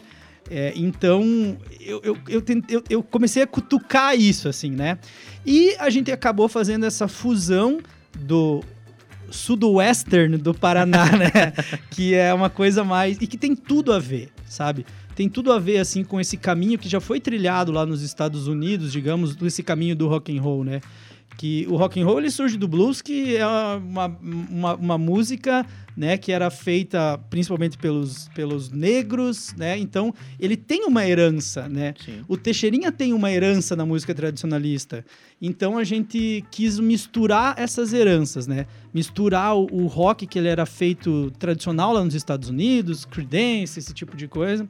[0.50, 4.98] É, então, eu, eu, eu, tentei- eu- eu comecei a cutucar isso, assim, né?
[5.46, 7.78] E a gente acabou fazendo essa fusão
[8.18, 8.62] do
[9.30, 11.52] sudoestern do Paraná, né?
[11.90, 13.18] que é uma coisa mais...
[13.20, 14.84] E que tem tudo a ver, sabe?
[15.14, 18.46] Tem tudo a ver, assim, com esse caminho que já foi trilhado lá nos Estados
[18.46, 20.80] Unidos, digamos, esse caminho do rock and roll, né?
[21.40, 25.64] Que o rock and roll, ele surge do blues, que é uma, uma, uma música
[25.96, 29.78] né, que era feita principalmente pelos, pelos negros, né?
[29.78, 31.94] Então, ele tem uma herança, né?
[32.04, 32.20] Sim.
[32.28, 35.02] O Teixeirinha tem uma herança na música tradicionalista.
[35.40, 38.66] Então a gente quis misturar essas heranças, né?
[38.92, 43.94] Misturar o, o rock que ele era feito tradicional lá nos Estados Unidos, Creedence, esse
[43.94, 44.68] tipo de coisa,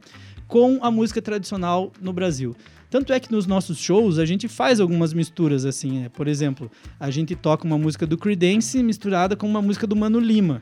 [0.51, 2.57] com a música tradicional no Brasil.
[2.91, 6.09] Tanto é que nos nossos shows a gente faz algumas misturas assim, né?
[6.09, 10.19] Por exemplo, a gente toca uma música do Creedence misturada com uma música do Mano
[10.19, 10.61] Lima,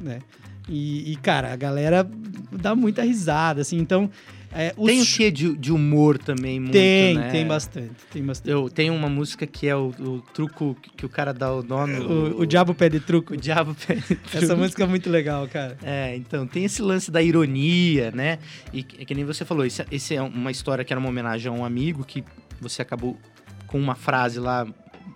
[0.00, 0.20] né?
[0.66, 2.08] E, e, cara, a galera
[2.50, 3.76] dá muita risada, assim.
[3.78, 4.10] Então,
[4.52, 7.30] é, os Tem o quê de, de humor também, muito, tem, né?
[7.30, 8.50] tem bastante, tem bastante.
[8.50, 11.98] Eu tenho uma música que é o, o truco que- o cara dá o nome.
[11.98, 13.34] O, o Diabo Pede Truco.
[13.34, 14.56] O diabo pede Essa truco.
[14.56, 15.76] música é muito legal, cara.
[15.82, 18.38] É, então, tem esse lance da ironia, né?
[18.72, 21.50] E que, que nem você falou, esse, esse é uma história que era uma homenagem
[21.50, 22.24] a um amigo que
[22.60, 23.18] você acabou
[23.66, 24.66] com uma frase lá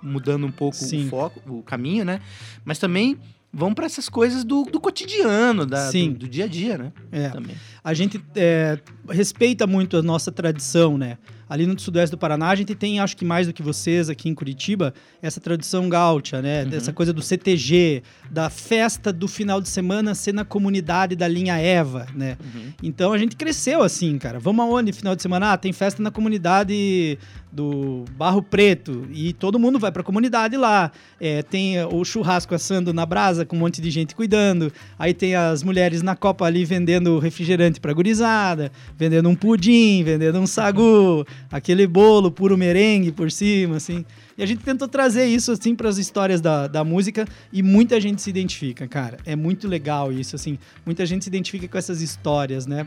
[0.03, 1.07] mudando um pouco Sim.
[1.07, 2.21] o foco, o caminho, né?
[2.65, 3.17] Mas também
[3.53, 6.93] vão para essas coisas do, do cotidiano, da, do, do dia a dia, né?
[7.13, 7.29] É.
[7.29, 7.55] Também.
[7.85, 11.19] A gente é, respeita muito a nossa tradição, né?
[11.53, 14.27] Ali no sudoeste do Paraná, a gente tem, acho que mais do que vocês aqui
[14.27, 16.63] em Curitiba, essa tradição gaúcha, né?
[16.63, 16.71] Uhum.
[16.71, 21.59] Dessa coisa do CTG, da festa do final de semana ser na comunidade da linha
[21.59, 22.39] Eva, né?
[22.43, 22.73] Uhum.
[22.83, 24.39] Então a gente cresceu assim, cara.
[24.39, 25.53] Vamos aonde final de semana?
[25.53, 27.19] Ah, tem festa na comunidade
[27.53, 30.91] do Barro Preto e todo mundo vai pra comunidade lá.
[31.21, 34.73] É, tem o churrasco assando na brasa com um monte de gente cuidando.
[34.99, 40.39] Aí tem as mulheres na copa ali vendendo refrigerante pra gurizada, vendendo um pudim, vendendo
[40.39, 44.05] um sagu, aquele bolo puro merengue por cima, assim.
[44.37, 48.01] E a gente tentou trazer isso, assim, para as histórias da, da música e muita
[48.01, 49.19] gente se identifica, cara.
[49.25, 50.59] É muito legal isso, assim.
[50.85, 52.87] Muita gente se identifica com essas histórias, né?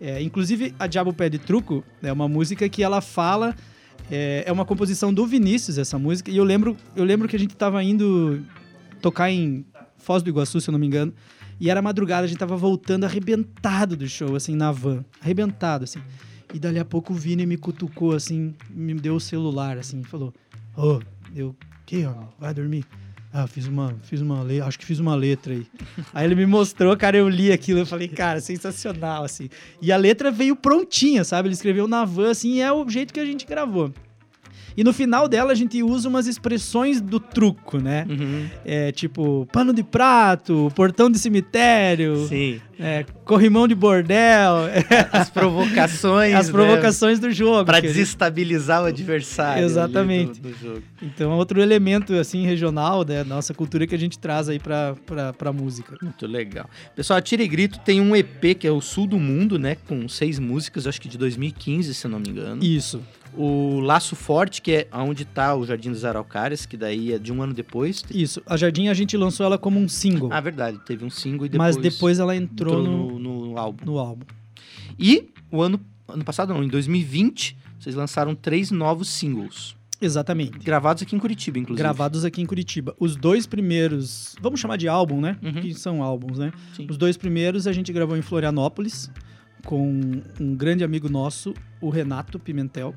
[0.00, 3.54] É, inclusive, a Diabo Pede Truco é uma música que ela fala...
[4.08, 6.30] É, é uma composição do Vinícius, essa música.
[6.30, 8.40] E eu lembro, eu lembro que a gente tava indo
[9.02, 9.64] tocar em
[9.98, 11.12] Foz do Iguaçu, se eu não me engano.
[11.58, 15.04] E era madrugada, a gente tava voltando arrebentado do show, assim, na van.
[15.20, 16.00] Arrebentado, assim.
[16.52, 20.32] E dali a pouco o Vini me cutucou, assim, me deu o celular, assim, falou:
[20.76, 21.00] Ô,
[21.34, 22.28] eu, que, homem?
[22.38, 22.84] Vai dormir?
[23.32, 25.66] Ah, fiz uma, fiz uma letra, acho que fiz uma letra aí.
[26.14, 29.50] aí ele me mostrou, cara, eu li aquilo, eu falei, cara, sensacional, assim.
[29.82, 31.48] E a letra veio prontinha, sabe?
[31.48, 33.92] Ele escreveu na van, assim, e é o jeito que a gente gravou.
[34.76, 38.04] E no final dela a gente usa umas expressões do truco, né?
[38.08, 38.46] Uhum.
[38.64, 42.60] É tipo, pano de prato, portão de cemitério, Sim.
[42.78, 44.54] é, corrimão de bordel,
[45.12, 46.34] As provocações.
[46.34, 47.64] as né, provocações do jogo.
[47.64, 49.64] Pra que a gente- desestabilizar o adversário.
[49.64, 50.40] Exatamente.
[50.40, 50.82] Do, do jogo.
[51.00, 54.94] Então é outro elemento, assim, regional da nossa cultura que a gente traz aí pra,
[55.06, 55.96] pra, pra música.
[56.02, 56.68] Muito legal.
[56.94, 59.76] Pessoal, a Tira e Grito tem um EP que é o Sul do Mundo, né?
[59.88, 62.62] Com seis músicas, acho que de 2015, se eu não me engano.
[62.62, 63.00] Isso.
[63.34, 67.32] O Laço Forte, que é onde tá o Jardim dos Araucárias, que daí é de
[67.32, 68.04] um ano depois.
[68.10, 68.42] Isso.
[68.46, 70.78] A Jardim a gente lançou ela como um single, Ah, verdade.
[70.86, 71.76] Teve um single e depois.
[71.76, 73.84] mas depois ela entrou, entrou no, no, no álbum.
[73.84, 74.24] no álbum.
[74.98, 79.76] E o ano, ano passado, não, em 2020, vocês lançaram três novos singles.
[80.00, 80.58] Exatamente.
[80.58, 81.82] Gravados aqui em Curitiba, inclusive.
[81.82, 82.94] Gravados aqui em Curitiba.
[83.00, 85.38] Os dois primeiros, vamos chamar de álbum, né?
[85.42, 85.52] Uhum.
[85.62, 86.52] Que são álbuns, né?
[86.74, 86.86] Sim.
[86.90, 89.10] Os dois primeiros a gente gravou em Florianópolis
[89.64, 92.94] com um grande amigo nosso, o Renato Pimentel.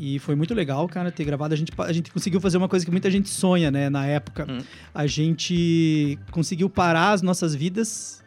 [0.00, 1.52] E foi muito legal, cara, ter gravado.
[1.52, 4.46] A gente, a gente conseguiu fazer uma coisa que muita gente sonha, né, na época.
[4.48, 4.58] Hum.
[4.94, 8.22] A gente conseguiu parar as nossas vidas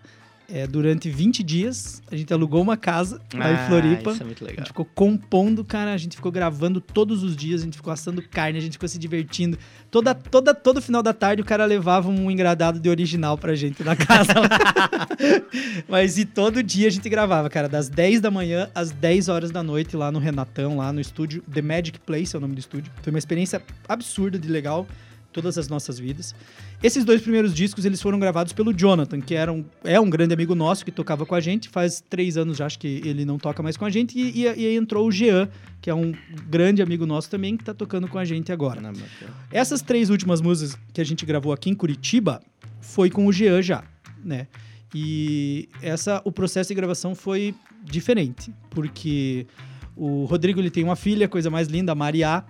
[0.54, 2.02] é, durante 20 dias.
[2.12, 4.12] A gente alugou uma casa lá Ah, em Floripa.
[4.12, 4.60] Isso é muito A legal.
[4.60, 5.94] gente ficou compondo, cara.
[5.94, 7.62] A gente ficou gravando todos os dias.
[7.62, 8.58] A gente ficou assando carne.
[8.58, 9.58] A gente ficou se divertindo.
[9.90, 13.84] Toda, toda, todo final da tarde o cara levava um engradado de original pra gente
[13.84, 14.34] na casa.
[14.40, 14.50] lá.
[15.88, 17.68] Mas e todo dia a gente gravava, cara.
[17.70, 21.44] Das 10 da manhã às 10 horas da noite lá no Renatão, lá no estúdio.
[21.52, 22.92] The Magic Place é o nome do estúdio.
[23.02, 24.88] Foi uma experiência absurda de legal.
[25.34, 26.36] Todas as nossas vidas.
[26.84, 30.34] Esses dois primeiros discos, eles foram gravados pelo Jonathan, que era um, é um grande
[30.34, 31.70] amigo nosso que tocava com a gente.
[31.70, 34.18] Faz três anos já, acho que ele não toca mais com a gente.
[34.20, 35.48] E, e- e aí entrou o Jean,
[35.82, 36.14] que é um
[36.50, 38.80] grande amigo nosso também, que tá tocando com a gente agora.
[38.82, 39.38] Ah, bacana.
[39.52, 42.42] Essas três últimas músicas que a gente gravou aqui em Curitiba
[42.82, 43.84] foi com o Jean já,
[44.24, 44.48] né?
[44.94, 49.48] E essa, o processo de gravação foi diferente, porque
[49.96, 52.44] o Rodrigo ele tem uma filha, coisa mais linda, a Maria.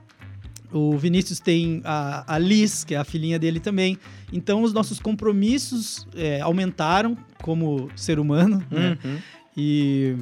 [0.72, 3.98] O Vinícius tem a, a Liz, que é a filhinha dele também.
[4.32, 8.98] Então os nossos compromissos é, aumentaram como ser humano, né?
[9.04, 9.18] Uhum.
[9.58, 10.16] E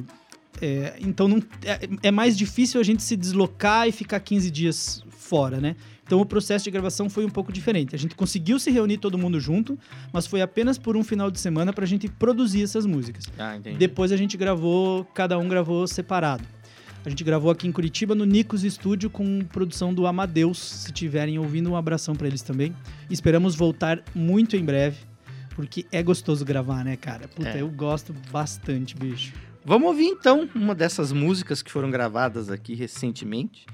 [0.60, 5.04] é, então não, é, é mais difícil a gente se deslocar e ficar 15 dias
[5.10, 5.76] fora, né?
[6.04, 7.94] Então o processo de gravação foi um pouco diferente.
[7.94, 9.78] A gente conseguiu se reunir todo mundo junto,
[10.12, 13.26] mas foi apenas por um final de semana para a gente produzir essas músicas.
[13.38, 13.56] Ah.
[13.78, 16.42] Depois a gente gravou, cada um gravou separado.
[17.04, 20.58] A gente gravou aqui em Curitiba no Nicos Estúdio com produção do Amadeus.
[20.58, 22.74] Se tiverem ouvindo, um abração para eles também.
[23.08, 24.98] Esperamos voltar muito em breve,
[25.54, 27.26] porque é gostoso gravar, né, cara?
[27.26, 27.62] Puta, É.
[27.62, 29.32] eu gosto bastante, bicho.
[29.64, 33.66] Vamos ouvir então uma dessas músicas que foram gravadas aqui recentemente.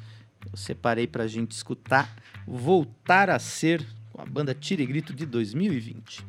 [0.50, 2.14] Eu separei pra gente escutar
[2.46, 6.24] Voltar a Ser com a banda Tira e Grito de 2020.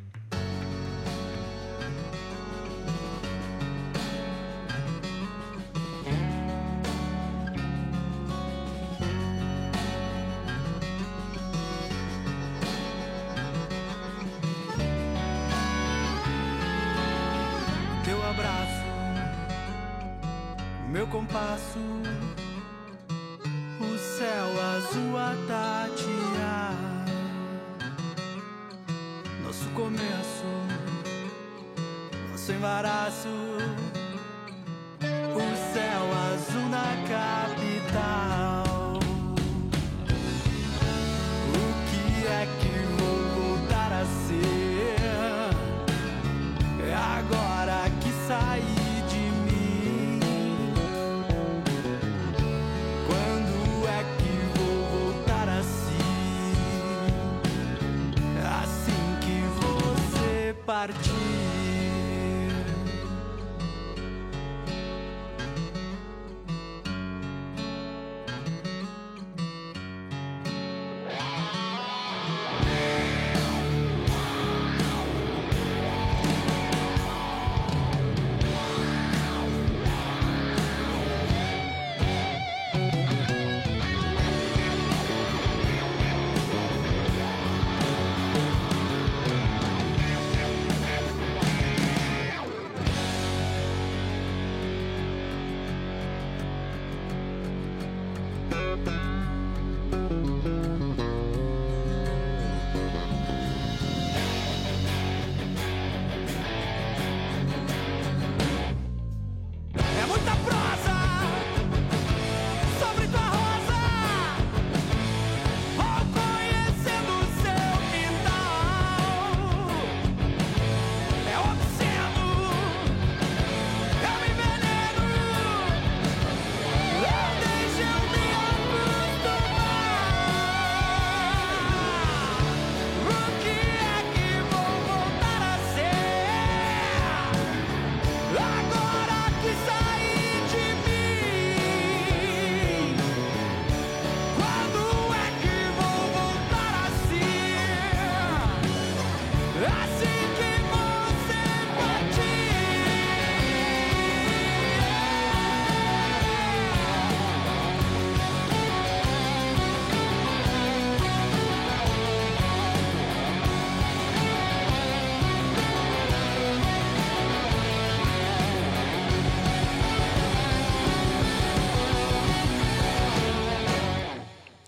[21.10, 21.78] Compasso,
[23.80, 26.74] o céu azul a tatear.
[29.42, 30.44] Nosso começo,
[32.30, 33.28] nosso embaraço,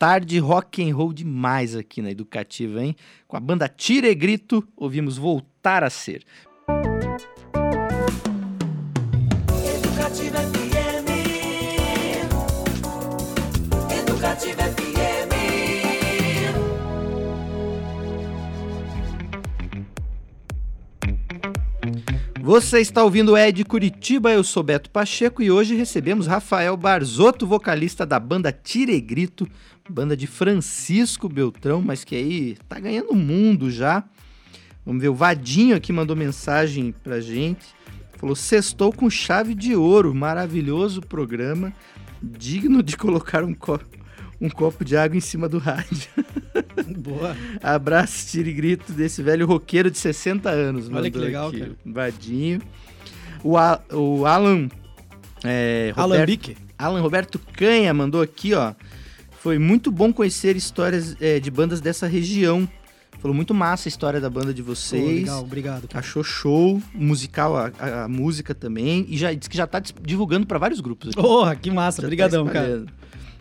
[0.01, 2.96] tarde rock and roll demais aqui na Educativa, hein?
[3.28, 6.24] Com a banda Tira e Grito, ouvimos Voltar a Ser.
[9.76, 11.07] Educativa FM.
[14.09, 14.90] Educativa FM.
[22.40, 27.46] Você está ouvindo o Ed Curitiba, eu sou Beto Pacheco e hoje recebemos Rafael Barzotto,
[27.46, 29.46] vocalista da banda Tire e Grito,
[29.91, 34.03] banda de Francisco Beltrão, mas que aí tá ganhando o mundo já.
[34.86, 37.66] Vamos ver, o Vadinho aqui mandou mensagem pra gente.
[38.16, 41.72] Falou: Sextou com chave de ouro, maravilhoso programa,
[42.22, 43.80] digno de colocar um, co-
[44.41, 46.09] um copo de água em cima do rádio.
[46.99, 47.36] Boa.
[47.62, 50.88] Abraço, tire e grito desse velho roqueiro de 60 anos.
[50.91, 51.72] Olha que legal, aqui, cara.
[51.84, 52.61] Vadinho.
[53.43, 54.68] O, A- o Alan.
[55.45, 56.57] É, Alan Roberto- Bique.
[56.78, 58.72] Alan Roberto Canha mandou aqui, ó.
[59.41, 62.68] Foi muito bom conhecer histórias é, de bandas dessa região.
[63.20, 65.20] Falou muito massa a história da banda de vocês.
[65.20, 65.88] legal, obrigado.
[65.88, 65.99] cara.
[65.99, 69.05] Achou show, musical, a, a- a música também.
[69.09, 71.14] E já disse que já tá divulgando para vários grupos.
[71.14, 71.97] Porra, que massa.
[71.97, 72.86] Já tá Obrigadão, cara.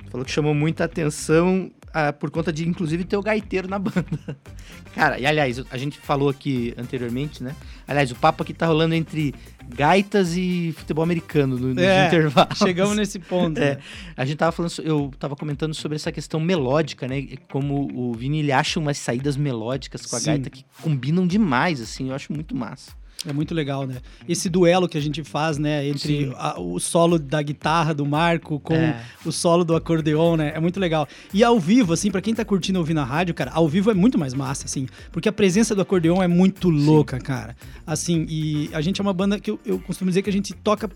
[0.10, 4.05] Falou que chamou muita atenção ah, por conta de, inclusive, ter o gaiteiro na banda.
[4.93, 7.55] Cara, e aliás, a gente falou aqui anteriormente, né?
[7.87, 9.33] Aliás, o papo aqui tá rolando entre
[9.67, 12.57] gaitas e futebol americano no, nos É, intervalos.
[12.57, 13.59] Chegamos nesse ponto.
[13.59, 13.81] É, né?
[14.15, 17.27] a gente tava falando, eu tava comentando sobre essa questão melódica, né?
[17.51, 20.25] Como o Vini ele acha umas saídas melódicas com a Sim.
[20.27, 22.99] gaita que combinam demais, assim, eu acho muito massa.
[23.26, 23.97] É muito legal, né?
[24.30, 25.86] Esse duelo que a gente faz, né?
[25.86, 26.34] Entre Sim.
[26.38, 29.01] a- o solo da guitarra do Marco com É.
[29.26, 30.53] o solo do acordeon, né?
[30.55, 31.05] É muito legal.
[31.34, 33.93] E ao vivo, assim, pra quem tá curtindo ouvir na rádio, cara, ao vivo é
[33.93, 34.88] muito mais massa, assim.
[35.11, 37.57] Porque a presença do acordeon é muito louca, cara.
[37.86, 40.53] Assim, e a gente é uma banda que eu, eu costumo dizer que a gente
[40.53, 40.89] toca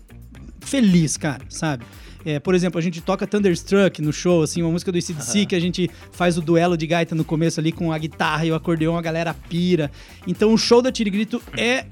[0.60, 1.84] feliz, cara, sabe?
[2.24, 5.54] É, por exemplo, a gente toca Thunderstruck no show, assim, uma música do ACDC que
[5.54, 8.54] a gente faz o duelo de gaita no começo ali com a guitarra e o
[8.54, 9.90] acordeão, a galera pira.
[10.26, 11.84] Então o show da Tirigrito é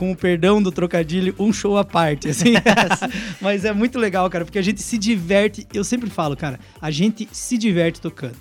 [0.00, 2.54] com o perdão do trocadilho, um show à parte, assim.
[3.38, 5.66] Mas é muito legal, cara, porque a gente se diverte.
[5.74, 8.34] Eu sempre falo, cara, a gente se diverte tocando.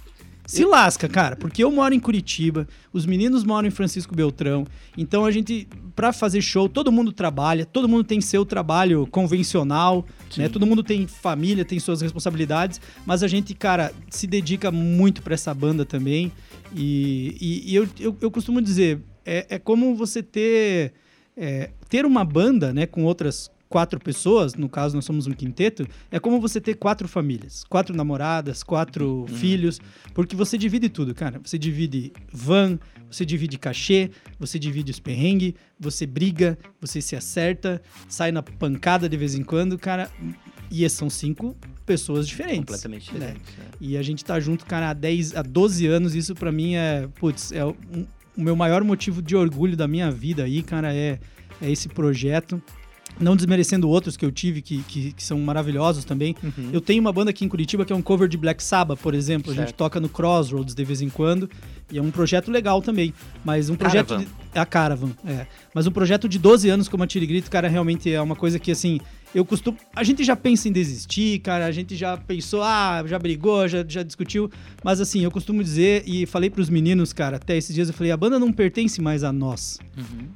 [0.48, 4.66] Se lasca, cara, porque eu moro em Curitiba, os meninos moram em Francisco Beltrão,
[4.98, 10.08] então a gente, pra fazer show, todo mundo trabalha, todo mundo tem seu trabalho convencional,
[10.38, 10.48] né?
[10.50, 15.34] Todo mundo tem família, tem suas responsabilidades, mas a gente, cara, se dedica muito pra
[15.36, 16.32] essa banda também.
[16.76, 20.94] E, e- e eu, eu, eu costumo dizer, é, é como você ter
[21.40, 25.88] é, ter uma banda, né, com outras quatro pessoas, no caso nós somos um quinteto,
[26.12, 29.80] é como você ter quatro famílias, quatro namoradas, quatro filhos,
[30.14, 31.40] porque você divide tudo, cara.
[31.44, 32.80] Você divide van,
[33.10, 34.10] você divide cachê,
[34.40, 39.44] você divide os perrengues, você briga, você se acerta, sai na pancada de vez em
[39.44, 40.10] quando, cara.
[40.72, 42.60] E são cinco pessoas diferentes.
[42.66, 43.20] Completamente né?
[43.36, 43.60] diferente.
[43.60, 43.66] né?
[43.80, 46.16] E a gente tá junto, cara, há 10, há 12 anos.
[46.16, 48.06] Isso pra mim é, putz, é um-
[48.40, 51.20] o meu maior motivo de orgulho da minha vida aí, cara, é,
[51.62, 52.62] é esse projeto.
[53.20, 56.36] Não desmerecendo outros que eu tive que, que, que são maravilhosos também.
[56.42, 56.70] Uhum.
[56.72, 59.14] Eu tenho uma banda aqui em Curitiba que é um cover de Black Sabbath, por
[59.14, 59.52] exemplo.
[59.52, 59.76] A gente Certo.
[59.76, 61.50] toca no Crossroads de vez em quando.
[61.92, 63.14] E é um projeto legal também.
[63.44, 64.10] Mas um projeto.
[64.10, 64.26] Caravan.
[64.26, 65.48] De, é a Caravan, é.
[65.74, 68.58] Mas um projeto de 12 anos como a Tire Grito, cara, realmente é uma coisa
[68.58, 69.02] que, assim,
[69.34, 69.78] eu costumo.
[69.96, 71.66] A gente já pensa em desistir, cara.
[71.66, 74.50] A gente já pensou, ah, já brigou, já, já discutiu.
[74.84, 78.12] Mas, assim, eu costumo dizer, e falei pros meninos, cara, até esses dias eu falei,
[78.12, 79.80] a banda não pertence mais a nós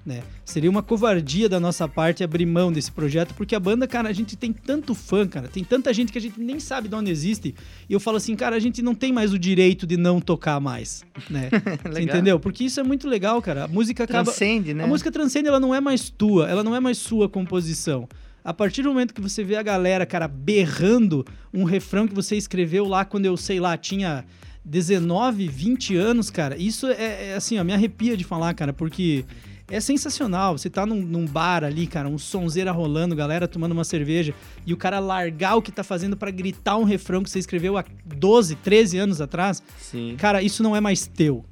[0.05, 0.21] né?
[0.45, 4.13] Seria uma covardia da nossa parte abrir mão desse projeto, porque a banda, cara, a
[4.13, 7.09] gente tem tanto fã, cara, tem tanta gente que a gente nem sabe de onde
[7.09, 7.55] existe.
[7.89, 10.59] E eu falo assim, cara, a gente não tem mais o direito de não tocar
[10.59, 11.49] mais, né?
[12.01, 12.39] Entendeu?
[12.39, 13.65] Porque isso é muito legal, cara.
[13.65, 14.83] A música acaba Transcende, né?
[14.83, 18.07] a música transcende, ela não é mais tua, ela não é mais sua composição.
[18.43, 22.35] A partir do momento que você vê a galera, cara, berrando um refrão que você
[22.35, 24.25] escreveu lá quando eu, sei lá, tinha
[24.65, 29.25] 19, 20 anos, cara, isso é, é assim, ó, me arrepia de falar, cara, porque
[29.69, 30.57] é sensacional.
[30.57, 34.33] Você tá num, num bar ali, cara, um sonzeira rolando, galera tomando uma cerveja,
[34.65, 37.77] e o cara largar o que tá fazendo pra gritar um refrão que você escreveu
[37.77, 40.15] há 12, 13 anos atrás, Sim.
[40.17, 41.45] cara, isso não é mais teu.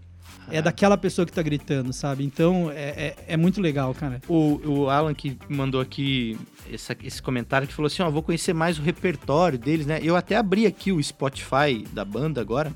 [0.49, 2.23] É daquela pessoa que tá gritando, sabe?
[2.25, 4.21] Então é, é, é muito legal, cara.
[4.27, 6.37] O, o Alan que mandou aqui
[6.71, 9.99] essa- esse comentário que falou assim, ó, vou conhecer mais o repertório deles, né?
[10.03, 12.73] Eu até abri aqui o Spotify da banda agora.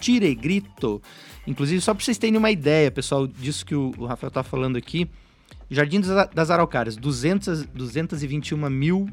[0.00, 1.02] Tira e grito.
[1.46, 4.76] Inclusive, só pra vocês terem uma ideia, pessoal, disso que o, o Rafael tá falando
[4.76, 5.10] aqui.
[5.70, 9.08] Jardim das, das Araucárias, 200, 221 mil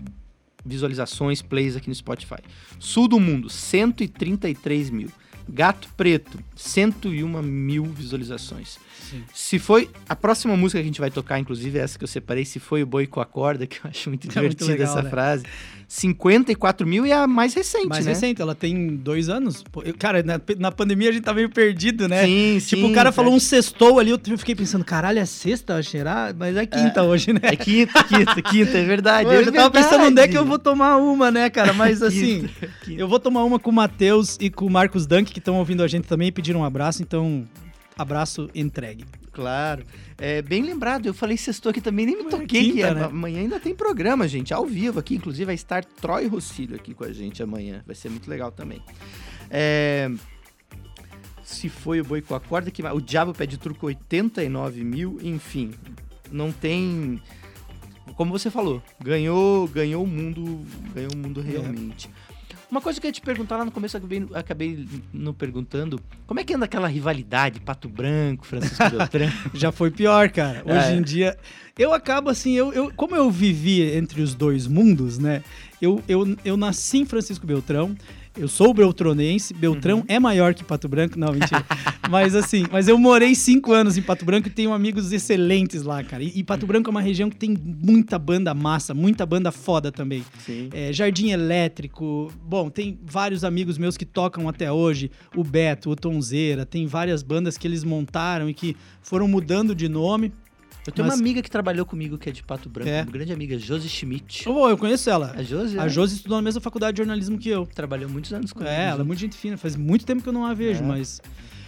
[0.66, 2.38] visualizações, plays aqui no Spotify.
[2.80, 5.10] Sul do mundo, 133 mil.
[5.48, 8.80] Gato Preto, 101 mil visualizações.
[9.10, 9.24] Sim.
[9.34, 9.89] Se foi.
[10.10, 12.60] A próxima música que a gente vai tocar, inclusive, é essa que eu separei, se
[12.60, 15.02] foi o Boi com a Corda, que eu acho muito É muito divertida legal, essa
[15.04, 15.10] né?
[15.10, 15.43] frase.
[15.89, 18.12] 54 mil e a mais recente, Mais né?
[18.12, 19.64] recente, ela tem dois anos.
[19.86, 22.26] Eu- cara, na, na pandemia a gente tá meio perdido, né?
[22.26, 23.36] Sim, Tipo, sim, o cara falou é.
[23.36, 26.36] um sextou ali, eu fiquei pensando, caralho, é sexta cheirar?
[26.38, 27.39] Mas é quinta hoje, né?
[27.43, 29.28] É quinta, quinta, quinta, é verdade.
[29.28, 29.74] Pô, eu é tava verdade.
[29.86, 31.72] pensando onde é que eu vou tomar uma, né, cara?
[31.72, 32.50] Mas assim,
[32.89, 35.84] eu vou tomar uma com o Matheus e com o Marcos Dunk, que estão ouvindo
[35.84, 37.45] a gente também e pediram um abraço, então,
[37.98, 39.06] abraço entregue.
[39.32, 39.84] Claro.
[40.18, 42.93] É bem lembrado, eu falei sextou aqui também, nem me é toquei que quinta, é-
[42.93, 43.04] né?
[43.06, 45.16] amanhã ainda tem programa, gente, ao vivo aqui.
[45.16, 47.84] Inclusive vai estar Troy Rossílio aqui com a gente amanhã.
[47.86, 48.82] Vai ser muito legal também.
[49.50, 50.10] É,
[51.43, 55.72] Se foi o boi com a corda, que o diabo pede truco 89 mil, enfim.
[56.30, 57.22] Não tem.
[58.16, 62.10] Como você falou, ganhou, ganhou o mundo, ganhou o mundo realmente.
[62.70, 66.01] Uma coisa que eu ia te perguntar lá no começo, acabei, acabei não perguntando.
[66.26, 69.32] Como é que anda aquela rivalidade Pato Branco, Francisco Beltrão?
[69.53, 70.63] Já foi pior, cara.
[70.65, 70.95] Hoje É.
[70.95, 71.38] em dia.
[71.80, 75.43] Eu acabo assim, eu, eu, como eu vivi entre os dois mundos, né?
[75.82, 77.95] Eu, eu, eu nasci em Francisco Beltrão.
[78.38, 81.66] Eu sou beltronense, Beltrão é maior que Pato Branco, não, mentira.
[82.08, 86.04] mas assim, mas eu morei cinco anos em Pato Branco e tenho amigos excelentes lá,
[86.04, 86.24] cara.
[86.24, 89.92] E, e Pato Branco é uma região que tem muita banda massa, muita banda foda
[89.92, 90.24] também.
[90.46, 90.70] Sim.
[90.72, 92.32] É, Jardim Elétrico.
[92.44, 95.10] Bom, tem vários amigos meus que tocam até hoje.
[95.36, 96.66] O Beto, o Tonzeira.
[96.66, 100.32] Tem várias bandas que eles montaram e que foram mudando de nome.
[100.88, 103.02] Eu tenho Mas- uma amiga que trabalhou comigo que é de Pato Branco, É.
[103.04, 104.48] uma grande amiga, Josi Schmidt.
[104.48, 105.34] Oh, eu conheço ela.
[105.38, 105.88] A Josi, A?
[105.90, 107.66] Josi estudou na mesma faculdade de jornalismo que eu.
[107.68, 108.72] trabalhou muitos anos comigo.
[108.72, 109.06] É, ela é junto.
[109.08, 109.58] muito gente fina.
[109.58, 110.88] Faz muito tempo que eu não a vejo, É.
[110.88, 111.22] mas...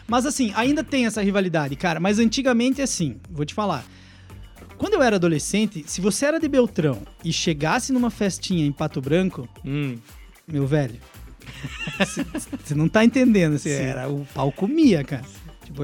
[0.07, 1.99] Mas assim, ainda tem essa rivalidade, cara.
[1.99, 3.85] Mas antigamente, assim, vou te falar.
[4.77, 9.01] Quando eu era adolescente, se você era de Beltrão e chegasse numa festinha em Pato
[9.01, 9.97] Branco, Hum,
[10.47, 10.95] meu velho.
[12.63, 13.57] Você não tá entendendo.
[13.57, 13.83] Cê Sim.
[13.83, 15.25] era, o pau comia, cara.
[15.69, 15.83] Tipo,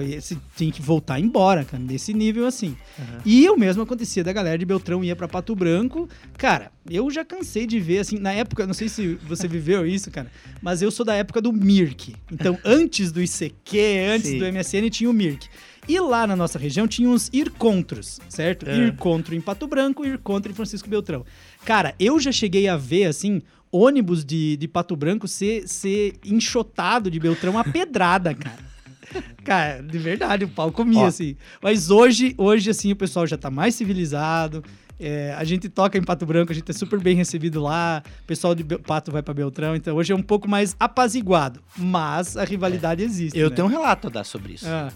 [0.55, 2.75] tinha que voltar embora, cara, nesse nível assim.
[2.99, 3.21] Aham.
[3.23, 6.09] E o mesmo acontecia da galera de Beltrão ia pra Pato Branco.
[6.37, 10.09] Cara, eu já cansei de ver, assim, na época, não sei se você viveu isso,
[10.09, 12.15] cara, mas eu sou da época do Mirk.
[12.31, 13.77] Então, antes do ICQ,
[14.11, 14.39] antes Sim.
[14.39, 15.47] do MSN, tinha o Mirk.
[15.87, 18.67] E lá na nossa região tinha uns ircontros, certo?
[18.67, 18.75] É.
[18.75, 21.23] Ircontro em Pato Branco e ircontro em Francisco Beltrão.
[21.63, 27.11] Cara, eu já cheguei a ver, assim, ônibus de, de Pato Branco ser, ser enxotado
[27.11, 28.74] de Beltrão a pedrada, cara.
[29.43, 31.05] Cara, de verdade, o pau comia, Ó.
[31.07, 31.35] assim.
[31.61, 34.63] Mas hoje, hoje, assim, o pessoal já tá mais civilizado.
[34.97, 38.01] É, a gente toca em Pato Branco, a gente é super bem recebido lá.
[38.23, 41.59] O pessoal de Be- Pato vai pra Beltrão, então hoje é um pouco mais apaziguado.
[41.77, 43.37] Mas a rivalidade existe.
[43.37, 43.55] Eu né?
[43.57, 44.65] tenho um relato a dar sobre isso.
[44.67, 44.89] Ah,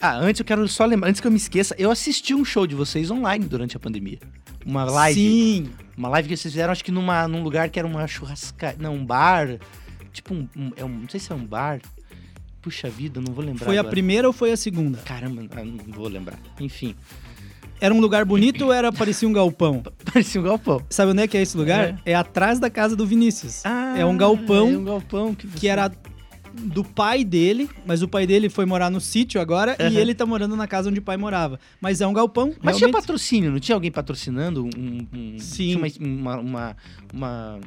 [0.00, 2.66] Ah, antes eu quero só lembrar, antes que eu me esqueça, eu assisti um show
[2.66, 4.18] de vocês online durante a pandemia.
[4.64, 5.18] Uma live.
[5.20, 8.76] Sim, Uma live que vocês fizeram, acho que numa, num lugar que era uma churrascaria.
[8.78, 9.58] Não, um bar.
[10.12, 11.80] Tipo um, um- é um- Não sei se é um bar.
[12.66, 13.64] Puxa vida, não vou lembrar.
[13.64, 13.92] foi a agora.
[13.92, 14.98] primeira ou foi a segunda?
[15.04, 16.36] Caramba, não vou lembrar.
[16.58, 16.96] Enfim,
[17.80, 19.84] Era um lugar bonito ou era parecia um galpão?
[20.12, 20.82] parecia um galpão.
[20.90, 21.96] Sabe onde é que é esse lugar?
[22.04, 23.64] É, atrás da casa do Vinícius.
[23.64, 25.92] Ah, é um galpão É um galpão que, que era
[26.52, 29.94] do pai dele, mas o pai dele foi morar no sítio agora e Aham.
[30.00, 31.60] ele tá morando na casa onde o pai morava.
[31.80, 32.92] Mas é um galpão, Mas tinha realmente.
[33.02, 34.64] patrocínio, não tinha alguém patrocinando?
[34.64, 35.76] Um, um- Sim.
[35.78, 36.76] Tinha uma, uma-
[37.12, 37.60] uma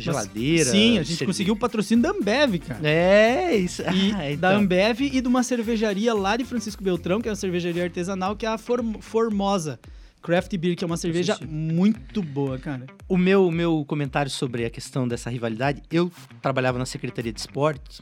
[0.00, 0.70] geladeira?
[0.70, 2.88] Sim, a gente cerve- conseguiu o patrocínio da Ambev, cara.
[2.88, 3.82] É, isso.
[3.82, 4.56] E Ah, da então.
[4.58, 8.46] Ambev e de uma cervejaria lá de Francisco Beltrão, que é uma cervejaria artesanal, que
[8.46, 9.78] é a Form- Formosa
[10.22, 11.46] Craft Beer, que é uma cerveja sim.
[11.46, 12.86] muito boa, cara.
[13.08, 18.00] O meu, meu comentário sobre a questão dessa rivalidade, eu trabalhava na Secretaria de Esportes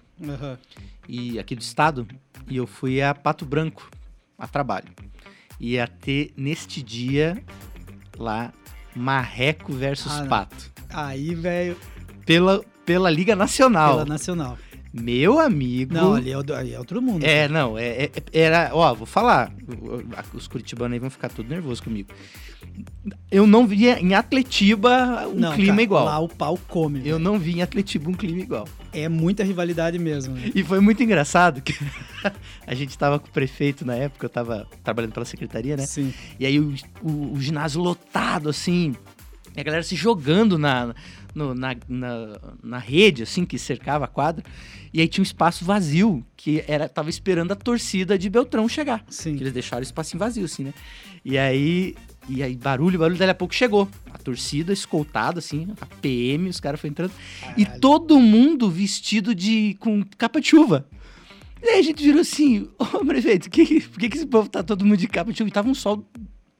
[1.09, 2.07] e aqui do estado
[2.49, 3.91] e eu fui a Pato Branco
[4.39, 4.89] a trabalho.
[5.59, 7.43] Ia ter neste dia
[8.19, 8.53] lá
[8.95, 10.27] Marreco versus Ah.
[10.27, 10.70] Pato.
[10.93, 11.77] Aí, velho,
[12.27, 13.93] Pela, pela Liga Nacional.
[13.95, 14.59] pela Nacional.
[14.93, 15.95] Meu amigo.
[15.95, 17.23] Não, ali é, ali é outro mundo.
[17.25, 18.71] É, não, é, é- era.
[18.73, 19.53] Ó, vou falar.
[20.35, 22.09] Os curitibanos aí vão ficar tudo nervosos comigo.
[23.31, 26.05] Eu não via em Atletiba um Não, clima cara, igual.
[26.07, 26.99] Lá o pau come.
[26.99, 27.19] Eu velho.
[27.21, 28.67] não vi em Atletiba um clima igual.
[28.93, 30.35] É muita rivalidade mesmo.
[30.35, 30.51] né?
[30.55, 31.73] E foi muito engraçado que
[32.67, 35.87] a gente tava com o prefeito na época, eu tava trabalhando pela secretaria, né?
[35.87, 36.13] Sim.
[36.39, 38.97] E aí o, o- o ginásio lotado, assim,
[39.57, 40.95] e a galera se jogando na,
[41.35, 44.45] no- na, na, na rede, assim, que cercava a quadra.
[44.93, 49.05] E aí tinha um espaço vazio, que era tava esperando a torcida de Beltrão chegar.
[49.09, 49.37] Sim.
[49.37, 50.75] Que eles deixaram o espacinho vazio, assim, né?
[51.25, 51.95] E aí,
[52.29, 53.89] e aí barulho, barulho, daí a pouco chegou.
[54.13, 57.13] A torcida escoltada, assim, a PM, os caras foram entrando.
[57.57, 59.77] E todo mundo vestido de.
[59.81, 60.87] com capa de chuva.
[61.63, 64.63] E aí a gente virou assim, ô prefeito, que, por que, que esse povo tá
[64.63, 65.49] todo mundo de capa de chuva?
[65.49, 66.05] E tava um sol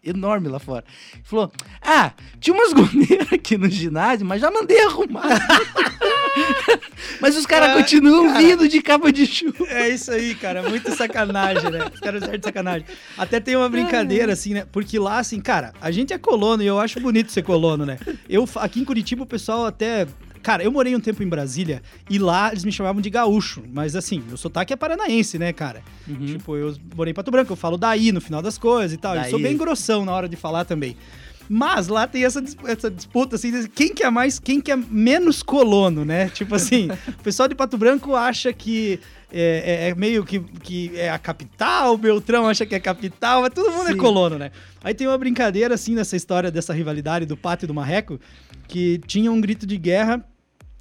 [0.05, 0.85] enorme lá fora.
[1.15, 5.29] Ele falou, ah, tinha umas goleiras aqui no ginásio, mas já mandei arrumar.
[7.21, 8.39] Mas os caras Ah, continuam cara.
[8.39, 9.67] vindo de capa de chuva.
[9.69, 10.69] É isso aí, cara.
[10.69, 11.81] Muito sacanagem, né?
[11.93, 12.87] Os caras de sacanagem.
[13.19, 14.65] Até tem uma brincadeira, assim, né?
[14.71, 17.99] Porque lá, assim, cara, a gente é colono e eu acho bonito ser colono, né?
[18.29, 20.07] Eu, aqui em Curitiba, o pessoal até.
[20.43, 23.63] Cara, eu morei um tempo em Brasília e lá eles me chamavam de gaúcho.
[23.73, 25.83] Mas assim, meu sotaque é paranaense, né, cara?
[26.27, 29.15] Tipo, eu morei em Pato Branco, eu falo daí no final das coisas e tal.
[29.17, 29.43] Eu sou Daí.
[29.43, 30.97] bem grossão na hora de falar também.
[31.53, 35.43] Mas lá tem essa, essa disputa, assim, quem que é mais, quem que é menos
[35.43, 36.29] colono, né?
[36.29, 36.89] Tipo assim,
[37.19, 39.01] o pessoal de Pato Branco acha que
[39.33, 43.43] é, é- é meio que, que é a capital, o Beltrão acha que é capital,
[43.43, 43.99] mas todo mundo é Sim.
[43.99, 44.53] colono, né?
[44.83, 48.21] Aí tem uma brincadeira, assim, nessa história dessa rivalidade do Pato e do Marreco,
[48.69, 50.25] que tinha um grito de guerra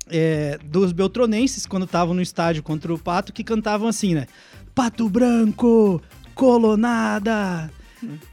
[0.09, 4.27] é, dos beltronenses quando estavam no estádio contra o Pato, que cantavam assim, né?
[4.75, 6.01] Pato Branco,
[6.35, 7.71] colonada.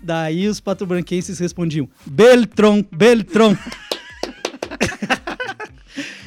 [0.00, 3.56] Daí os patobranquenses respondiam: Beltron, Beltron.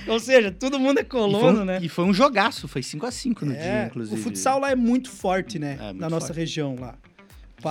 [0.07, 1.79] Ou seja, todo mundo é E foi, colono, um, né?
[1.81, 4.19] e foi um jogaço, foi 5x5 no dia, É, inclusive.
[4.19, 5.77] o futsal lá é muito forte, né?
[5.79, 6.39] É, muito na nossa forte.
[6.39, 6.95] região lá.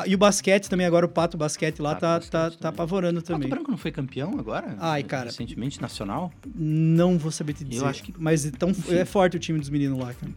[0.06, 2.58] E o basquete também, agora o Pato Basquete lá Ah, tá, basquete tá, também.
[2.58, 3.48] tá apavorando Pato também.
[3.48, 4.76] Branco não foi campeão agora?
[4.78, 5.26] Ai, cara.
[5.26, 6.32] Recentemente, nacional?
[6.54, 7.84] Não vou saber te dizer.
[7.86, 10.32] acho que- Mas então, é forte o time dos meninos lá, cara.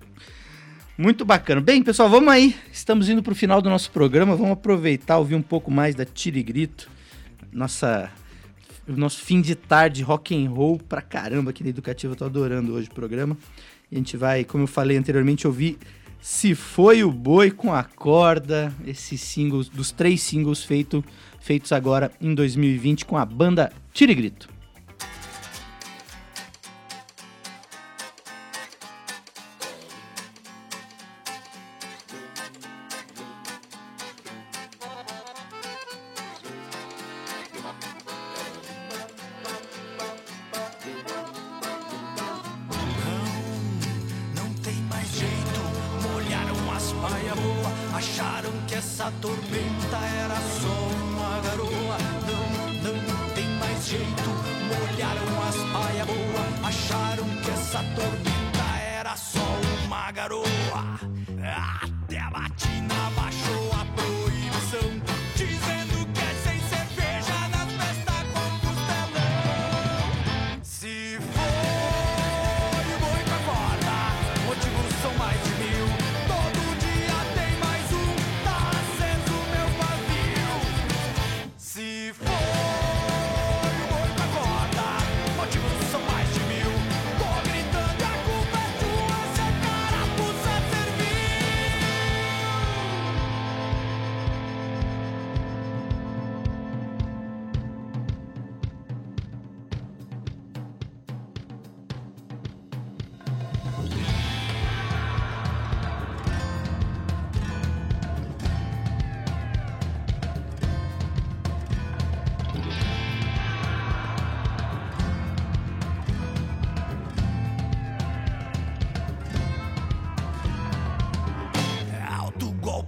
[0.97, 1.59] Muito bacana.
[1.61, 2.55] Bem, pessoal, vamos aí.
[2.71, 4.35] Estamos indo para o final do nosso programa.
[4.35, 6.89] Vamos aproveitar, ouvir um pouco mais da Tira e Grito.
[7.51, 8.11] Nossa,
[8.87, 12.13] o nosso fim de tarde rock and roll pra caramba aqui na Educativa.
[12.13, 13.37] Eu tô adorando hoje o programa.
[13.91, 15.77] E a gente vai, como eu falei anteriormente, ouvir
[16.21, 18.71] Se Foi o Boi com a Corda.
[18.85, 21.03] Esses singles, dos três singles feito,
[21.39, 24.47] feitos agora em 2020 com a banda Tira e Grito.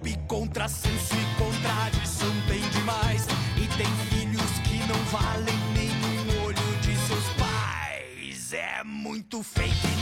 [0.03, 3.25] Golpe, contrassenso e contradição tem demais.
[3.57, 8.53] E tem filhos que não valem nenhum olho de seus pais.
[8.53, 9.92] É muito fake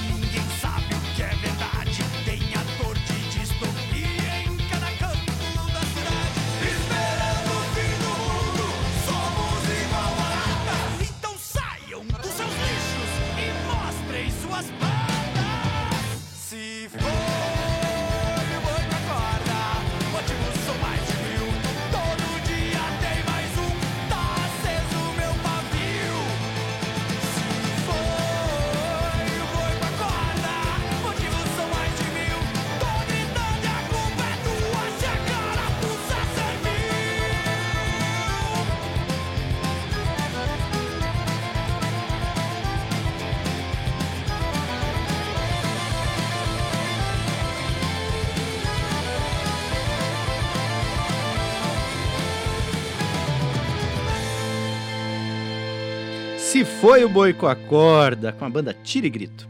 [56.82, 59.48] Foi o Boi com a Corda, com a banda Tira e Grito.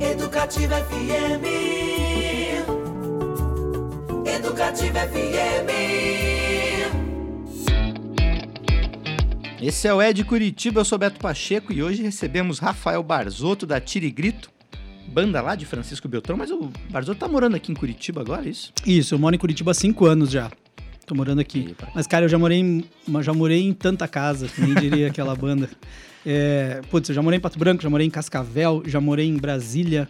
[0.00, 1.44] Educativa FM.
[4.24, 5.70] Educativa FM.
[9.60, 13.80] Esse é o Ed Curitiba, eu sou Beto Pacheco e hoje recebemos Rafael Barzotto da
[13.80, 14.52] Tira e Grito,
[15.08, 18.50] banda lá de Francisco Beltrão, mas o Barzotto tá morando aqui em Curitiba agora, é
[18.50, 18.72] isso?
[18.86, 20.48] Isso, eu moro em Curitiba há cinco anos já.
[21.06, 21.74] Tô morando aqui.
[21.94, 22.84] Mas, cara, eu já morei em,
[23.22, 25.68] já morei em tanta casa, que nem diria aquela banda.
[26.24, 29.36] É, putz, eu já morei em Pato Branco, já morei em Cascavel, já morei em
[29.36, 30.08] Brasília,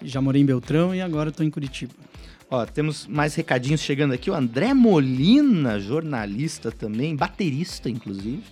[0.00, 1.92] já morei em Beltrão e agora tô em Curitiba.
[2.48, 4.30] Ó, temos mais recadinhos chegando aqui.
[4.30, 8.42] O André Molina, jornalista também, baterista, inclusive.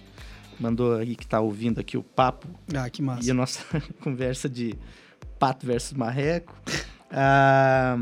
[0.59, 3.27] Mandou aí que tá ouvindo aqui o papo Ah, que massa.
[3.27, 3.61] e a nossa
[4.03, 4.75] conversa de
[5.39, 6.53] pato versus marreco.
[7.11, 7.97] Ah,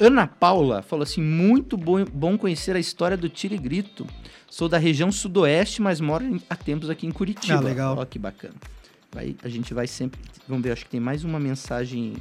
[0.00, 4.06] Ana Paula falou assim: muito bom, bom conhecer a história do Tiro e Grito.
[4.50, 7.58] Sou da região sudoeste, mas moro há tempos aqui em Curitiba.
[7.58, 7.96] Ah, legal.
[7.98, 8.54] Ó, que bacana.
[9.12, 10.20] Vai- a gente vai sempre.
[10.48, 12.14] Vamos ver, acho que tem mais uma mensagem.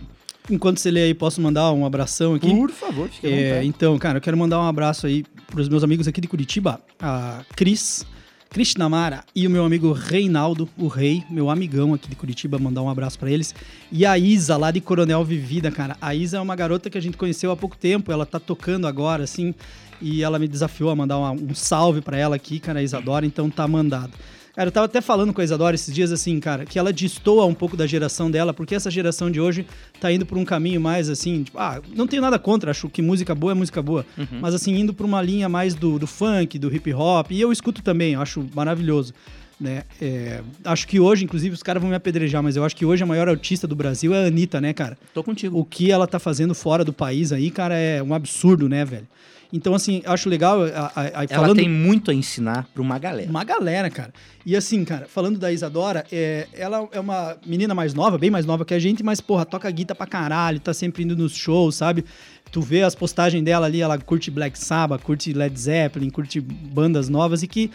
[0.49, 2.49] Enquanto você lê aí, posso mandar um abração aqui?
[2.49, 3.67] Por favor, fique à É, vontade.
[3.67, 7.43] então, cara, eu quero mandar um abraço aí pros meus amigos aqui de Curitiba, a
[7.55, 8.05] Cris,
[8.49, 12.89] Krishnamara e o meu amigo Reinaldo, o Rei, meu amigão aqui de Curitiba, mandar um
[12.89, 13.53] abraço pra eles.
[13.91, 15.95] E a Isa, lá de Coronel Vivida, cara.
[16.01, 18.87] A Isa é uma garota que a gente conheceu há pouco tempo, ela tá tocando
[18.87, 19.53] agora, assim,
[20.01, 23.25] e ela me desafiou a mandar uma- um salve pra ela aqui, cara, a Isadora,
[23.25, 24.13] então tá mandado.
[24.57, 27.45] Cara, eu tava até falando com a Isadora esses dias, assim, cara, que ela destoa
[27.45, 29.67] um pouco da geração dela, porque essa geração de hoje
[30.01, 32.99] tá indo por um caminho mais, assim, tipo, ah, não tenho nada contra, acho que
[32.99, 34.03] música boa é música boa,
[34.41, 37.51] mas, assim, indo pra uma linha mais do, do funk, do hip hop, e eu
[37.51, 39.13] escuto também, eu acho maravilhoso.
[39.61, 39.83] Né?
[40.01, 43.03] É, acho que hoje, inclusive, os caras vão me apedrejar, mas eu acho que hoje
[43.03, 44.97] a maior artista do Brasil é a Anitta, né, cara?
[45.13, 45.55] Tô contigo.
[45.55, 49.07] O que ela tá fazendo fora do país aí, cara, é um absurdo, né, velho?
[49.51, 50.61] Então, assim, acho legal.
[50.63, 53.29] A, a- a- Ela tem muito a ensinar pra uma galera.
[53.29, 54.11] uma galera, cara.
[54.45, 58.45] E assim, cara, falando da Isadora, é, ela é uma menina mais nova, bem mais
[58.45, 61.75] nova que a gente, mas, porra, toca guitarra pra caralho, tá sempre indo nos shows,
[61.75, 62.03] sabe?
[62.51, 67.09] Tu vê as postagens dela ali, ela curte Black Sabbath, curte Led Zeppelin, curte bandas
[67.09, 67.71] novas e que.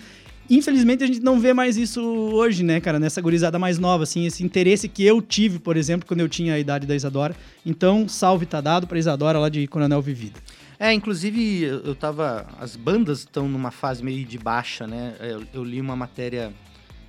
[0.54, 2.98] Infelizmente a gente não vê mais isso hoje, né, cara?
[2.98, 6.52] Nessa gurizada mais nova, assim, esse interesse que eu tive, por exemplo, quando eu tinha
[6.52, 7.34] a idade da Isadora.
[7.64, 10.38] Então, salve tá dado pra Isadora lá de Coronel Vivida.
[10.78, 12.46] É, inclusive, eu tava.
[12.60, 15.14] As bandas estão numa fase meio de baixa, né?
[15.20, 16.52] Eu, eu li uma matéria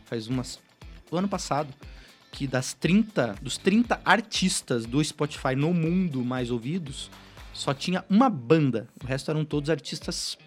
[0.05, 0.57] faz umas.
[1.11, 1.67] o ano passado,
[2.31, 3.35] que das 30.
[3.41, 7.11] Dos 30 artistas do Spotify no mundo mais ouvidos,
[7.51, 8.87] só tinha uma banda.
[9.03, 10.37] O resto eram todos artistas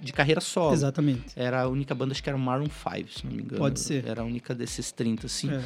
[0.00, 0.72] de carreira solo.
[0.72, 1.24] Exatamente.
[1.36, 3.58] Era a única banda, acho que era o Maroon 5, se não me engano.
[3.58, 4.06] Pode ser.
[4.06, 5.50] Era a única desses 30, assim.
[5.50, 5.62] É.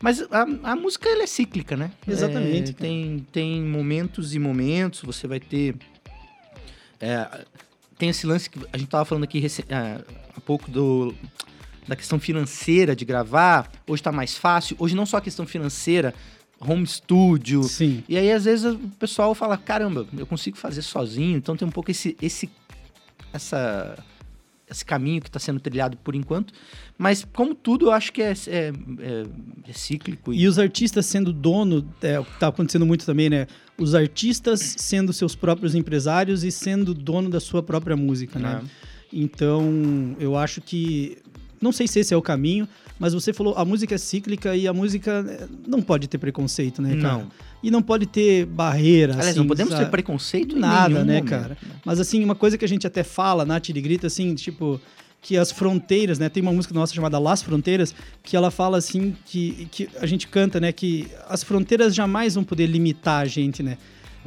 [0.00, 0.42] Mas a,
[0.72, 1.90] a música ela é cíclica, né?
[2.06, 5.74] Exatamente, É, tem, tem momentos e momentos, você vai ter.
[7.00, 7.44] é,
[7.98, 10.00] tem esse lance que a gente tava falando aqui ah,
[10.36, 11.14] há pouco do,
[11.88, 13.70] da questão financeira de gravar.
[13.86, 14.76] Hoje tá mais fácil.
[14.78, 16.12] Hoje não só a questão financeira,
[16.60, 17.62] home studio.
[17.64, 18.04] Sim.
[18.08, 21.38] E aí, às vezes, o pessoal fala: caramba, eu consigo fazer sozinho.
[21.38, 22.50] Então tem um pouco esse, esse,
[23.32, 23.98] essa,
[24.70, 26.52] esse caminho que está sendo trilhado por enquanto.
[26.98, 29.26] Mas, como tudo, eu acho que é, é, é-
[29.68, 30.32] é cíclico.
[30.32, 33.46] E os artistas sendo dono, é, o que tá acontecendo muito também, né?
[33.78, 38.62] Os artistas sendo seus próprios empresários e sendo dono da sua própria música, né?
[38.64, 38.86] É.
[39.12, 41.18] Então, eu acho que.
[41.60, 44.66] Não sei se esse é o caminho, mas você falou, a música é cíclica e
[44.66, 47.18] a música é, não pode ter preconceito, né, cara?
[47.18, 47.30] Não.
[47.62, 49.12] E não pode ter barreira.
[49.14, 49.84] Aliás, assim, não podemos sabe?
[49.84, 51.58] ter preconceito Nada, né, momento, cara?
[51.84, 54.80] Mas assim, uma coisa que a gente até fala, Nath de grita, assim, tipo,
[55.20, 56.28] que as fronteiras, né?
[56.28, 60.28] Tem uma música nossa chamada Las Fronteiras, que ela fala assim, que, que a gente
[60.28, 60.70] canta, né?
[60.70, 63.76] Que as fronteiras jamais vão poder limitar a gente, né?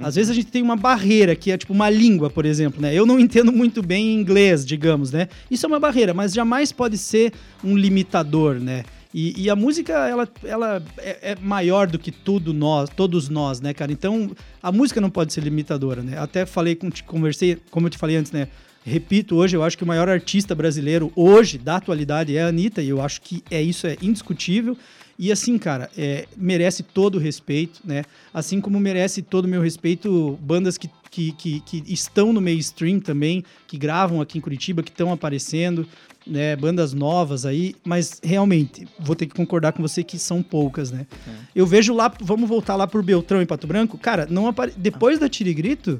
[0.01, 2.93] Às vezes a gente tem uma barreira, que é tipo uma língua, por exemplo, né?
[2.93, 5.27] Eu não entendo muito bem inglês, digamos, né?
[5.49, 7.33] Isso é uma barreira, mas jamais pode ser
[7.63, 8.83] um limitador, né?
[9.13, 13.59] E, e a música, ela, ela é, é maior do que tudo nós, todos nós,
[13.59, 13.91] né, cara?
[13.91, 14.31] Então,
[14.61, 16.17] a música não pode ser limitadora, né?
[16.17, 18.47] Até falei com, te conversei, como eu te falei antes, né?
[18.85, 22.81] Repito, hoje eu acho que o maior artista brasileiro hoje, da atualidade, é a Anitta,
[22.81, 24.77] e eu acho que é isso, é indiscutível.
[25.21, 28.05] E assim, cara, é, merece todo o respeito, né?
[28.33, 33.01] Assim como merece todo o meu respeito bandas que, que, que, que estão no mainstream
[33.01, 35.85] também, que gravam aqui em Curitiba, que estão aparecendo,
[36.25, 36.55] né?
[36.55, 41.05] Bandas novas aí, mas realmente, vou ter que concordar com você que são poucas, né?
[41.53, 44.71] Eu vejo lá, vamos voltar lá por Beltrão e Pato Branco, cara, não apare...
[44.77, 45.99] depois da Tirigrito,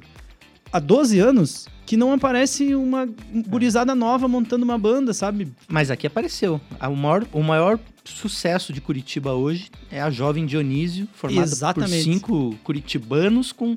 [0.72, 3.10] há 12 anos, que não aparece uma
[3.48, 5.48] gurizada nova montando uma banda, sabe?
[5.68, 6.62] Mas aqui apareceu.
[6.80, 12.06] O maior, o maior sucesso de Curitiba hoje é a Jovem Dionísio, formada Exatamente.
[12.06, 13.74] por cinco curitibanos com...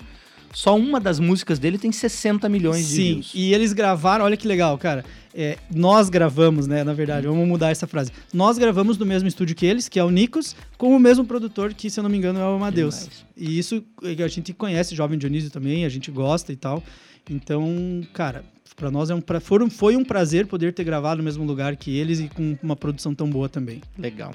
[0.52, 3.30] Só uma das músicas dele tem 60 milhões de Sim, views.
[3.34, 5.02] e eles gravaram, olha que legal, cara.
[5.34, 8.12] É, nós gravamos, né, na verdade, vamos mudar essa frase.
[8.34, 11.72] Nós gravamos no mesmo estúdio que eles, que é o Nikos, com o mesmo produtor
[11.72, 12.98] que, se eu não me engano, é o Amadeus.
[12.98, 13.24] Demais.
[13.34, 16.82] E isso a gente conhece, Jovem Dionísio também, a gente gosta e tal.
[17.30, 18.44] Então, cara,
[18.74, 21.76] pra nós é um pra, foram, foi um prazer poder ter gravado no mesmo lugar
[21.76, 23.80] que eles e com uma produção tão boa também.
[23.98, 24.34] Legal.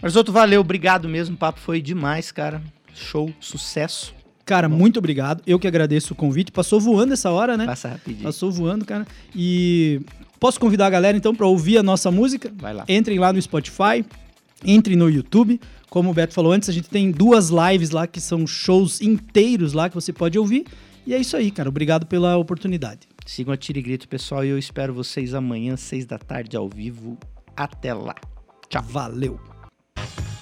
[0.00, 2.62] Mas outro valeu, obrigado mesmo, o papo foi demais, cara.
[2.94, 4.14] Show, sucesso.
[4.44, 5.42] Cara, muito obrigado.
[5.46, 6.50] Eu que agradeço o convite.
[6.50, 7.66] Passou voando essa hora, né?
[7.66, 8.22] Passa rapidinho.
[8.22, 9.06] Passou voando, cara.
[9.36, 10.00] E
[10.40, 12.50] posso convidar a galera então para ouvir a nossa música?
[12.56, 12.84] Vai lá.
[12.88, 14.04] Entrem lá no Spotify,
[14.64, 15.60] entrem no YouTube.
[15.90, 19.74] Como o Beto falou antes, a gente tem duas lives lá que são shows inteiros
[19.74, 20.64] lá que você pode ouvir.
[21.08, 21.70] E é isso aí, cara.
[21.70, 23.08] Obrigado pela oportunidade.
[23.24, 26.68] Sigam a Tira e Grito, pessoal, e eu espero vocês amanhã, seis da tarde, ao
[26.68, 27.16] vivo.
[27.56, 28.14] Até lá.
[28.68, 28.82] Tchau.
[28.82, 29.40] Valeu.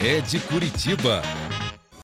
[0.00, 1.22] É de Curitiba.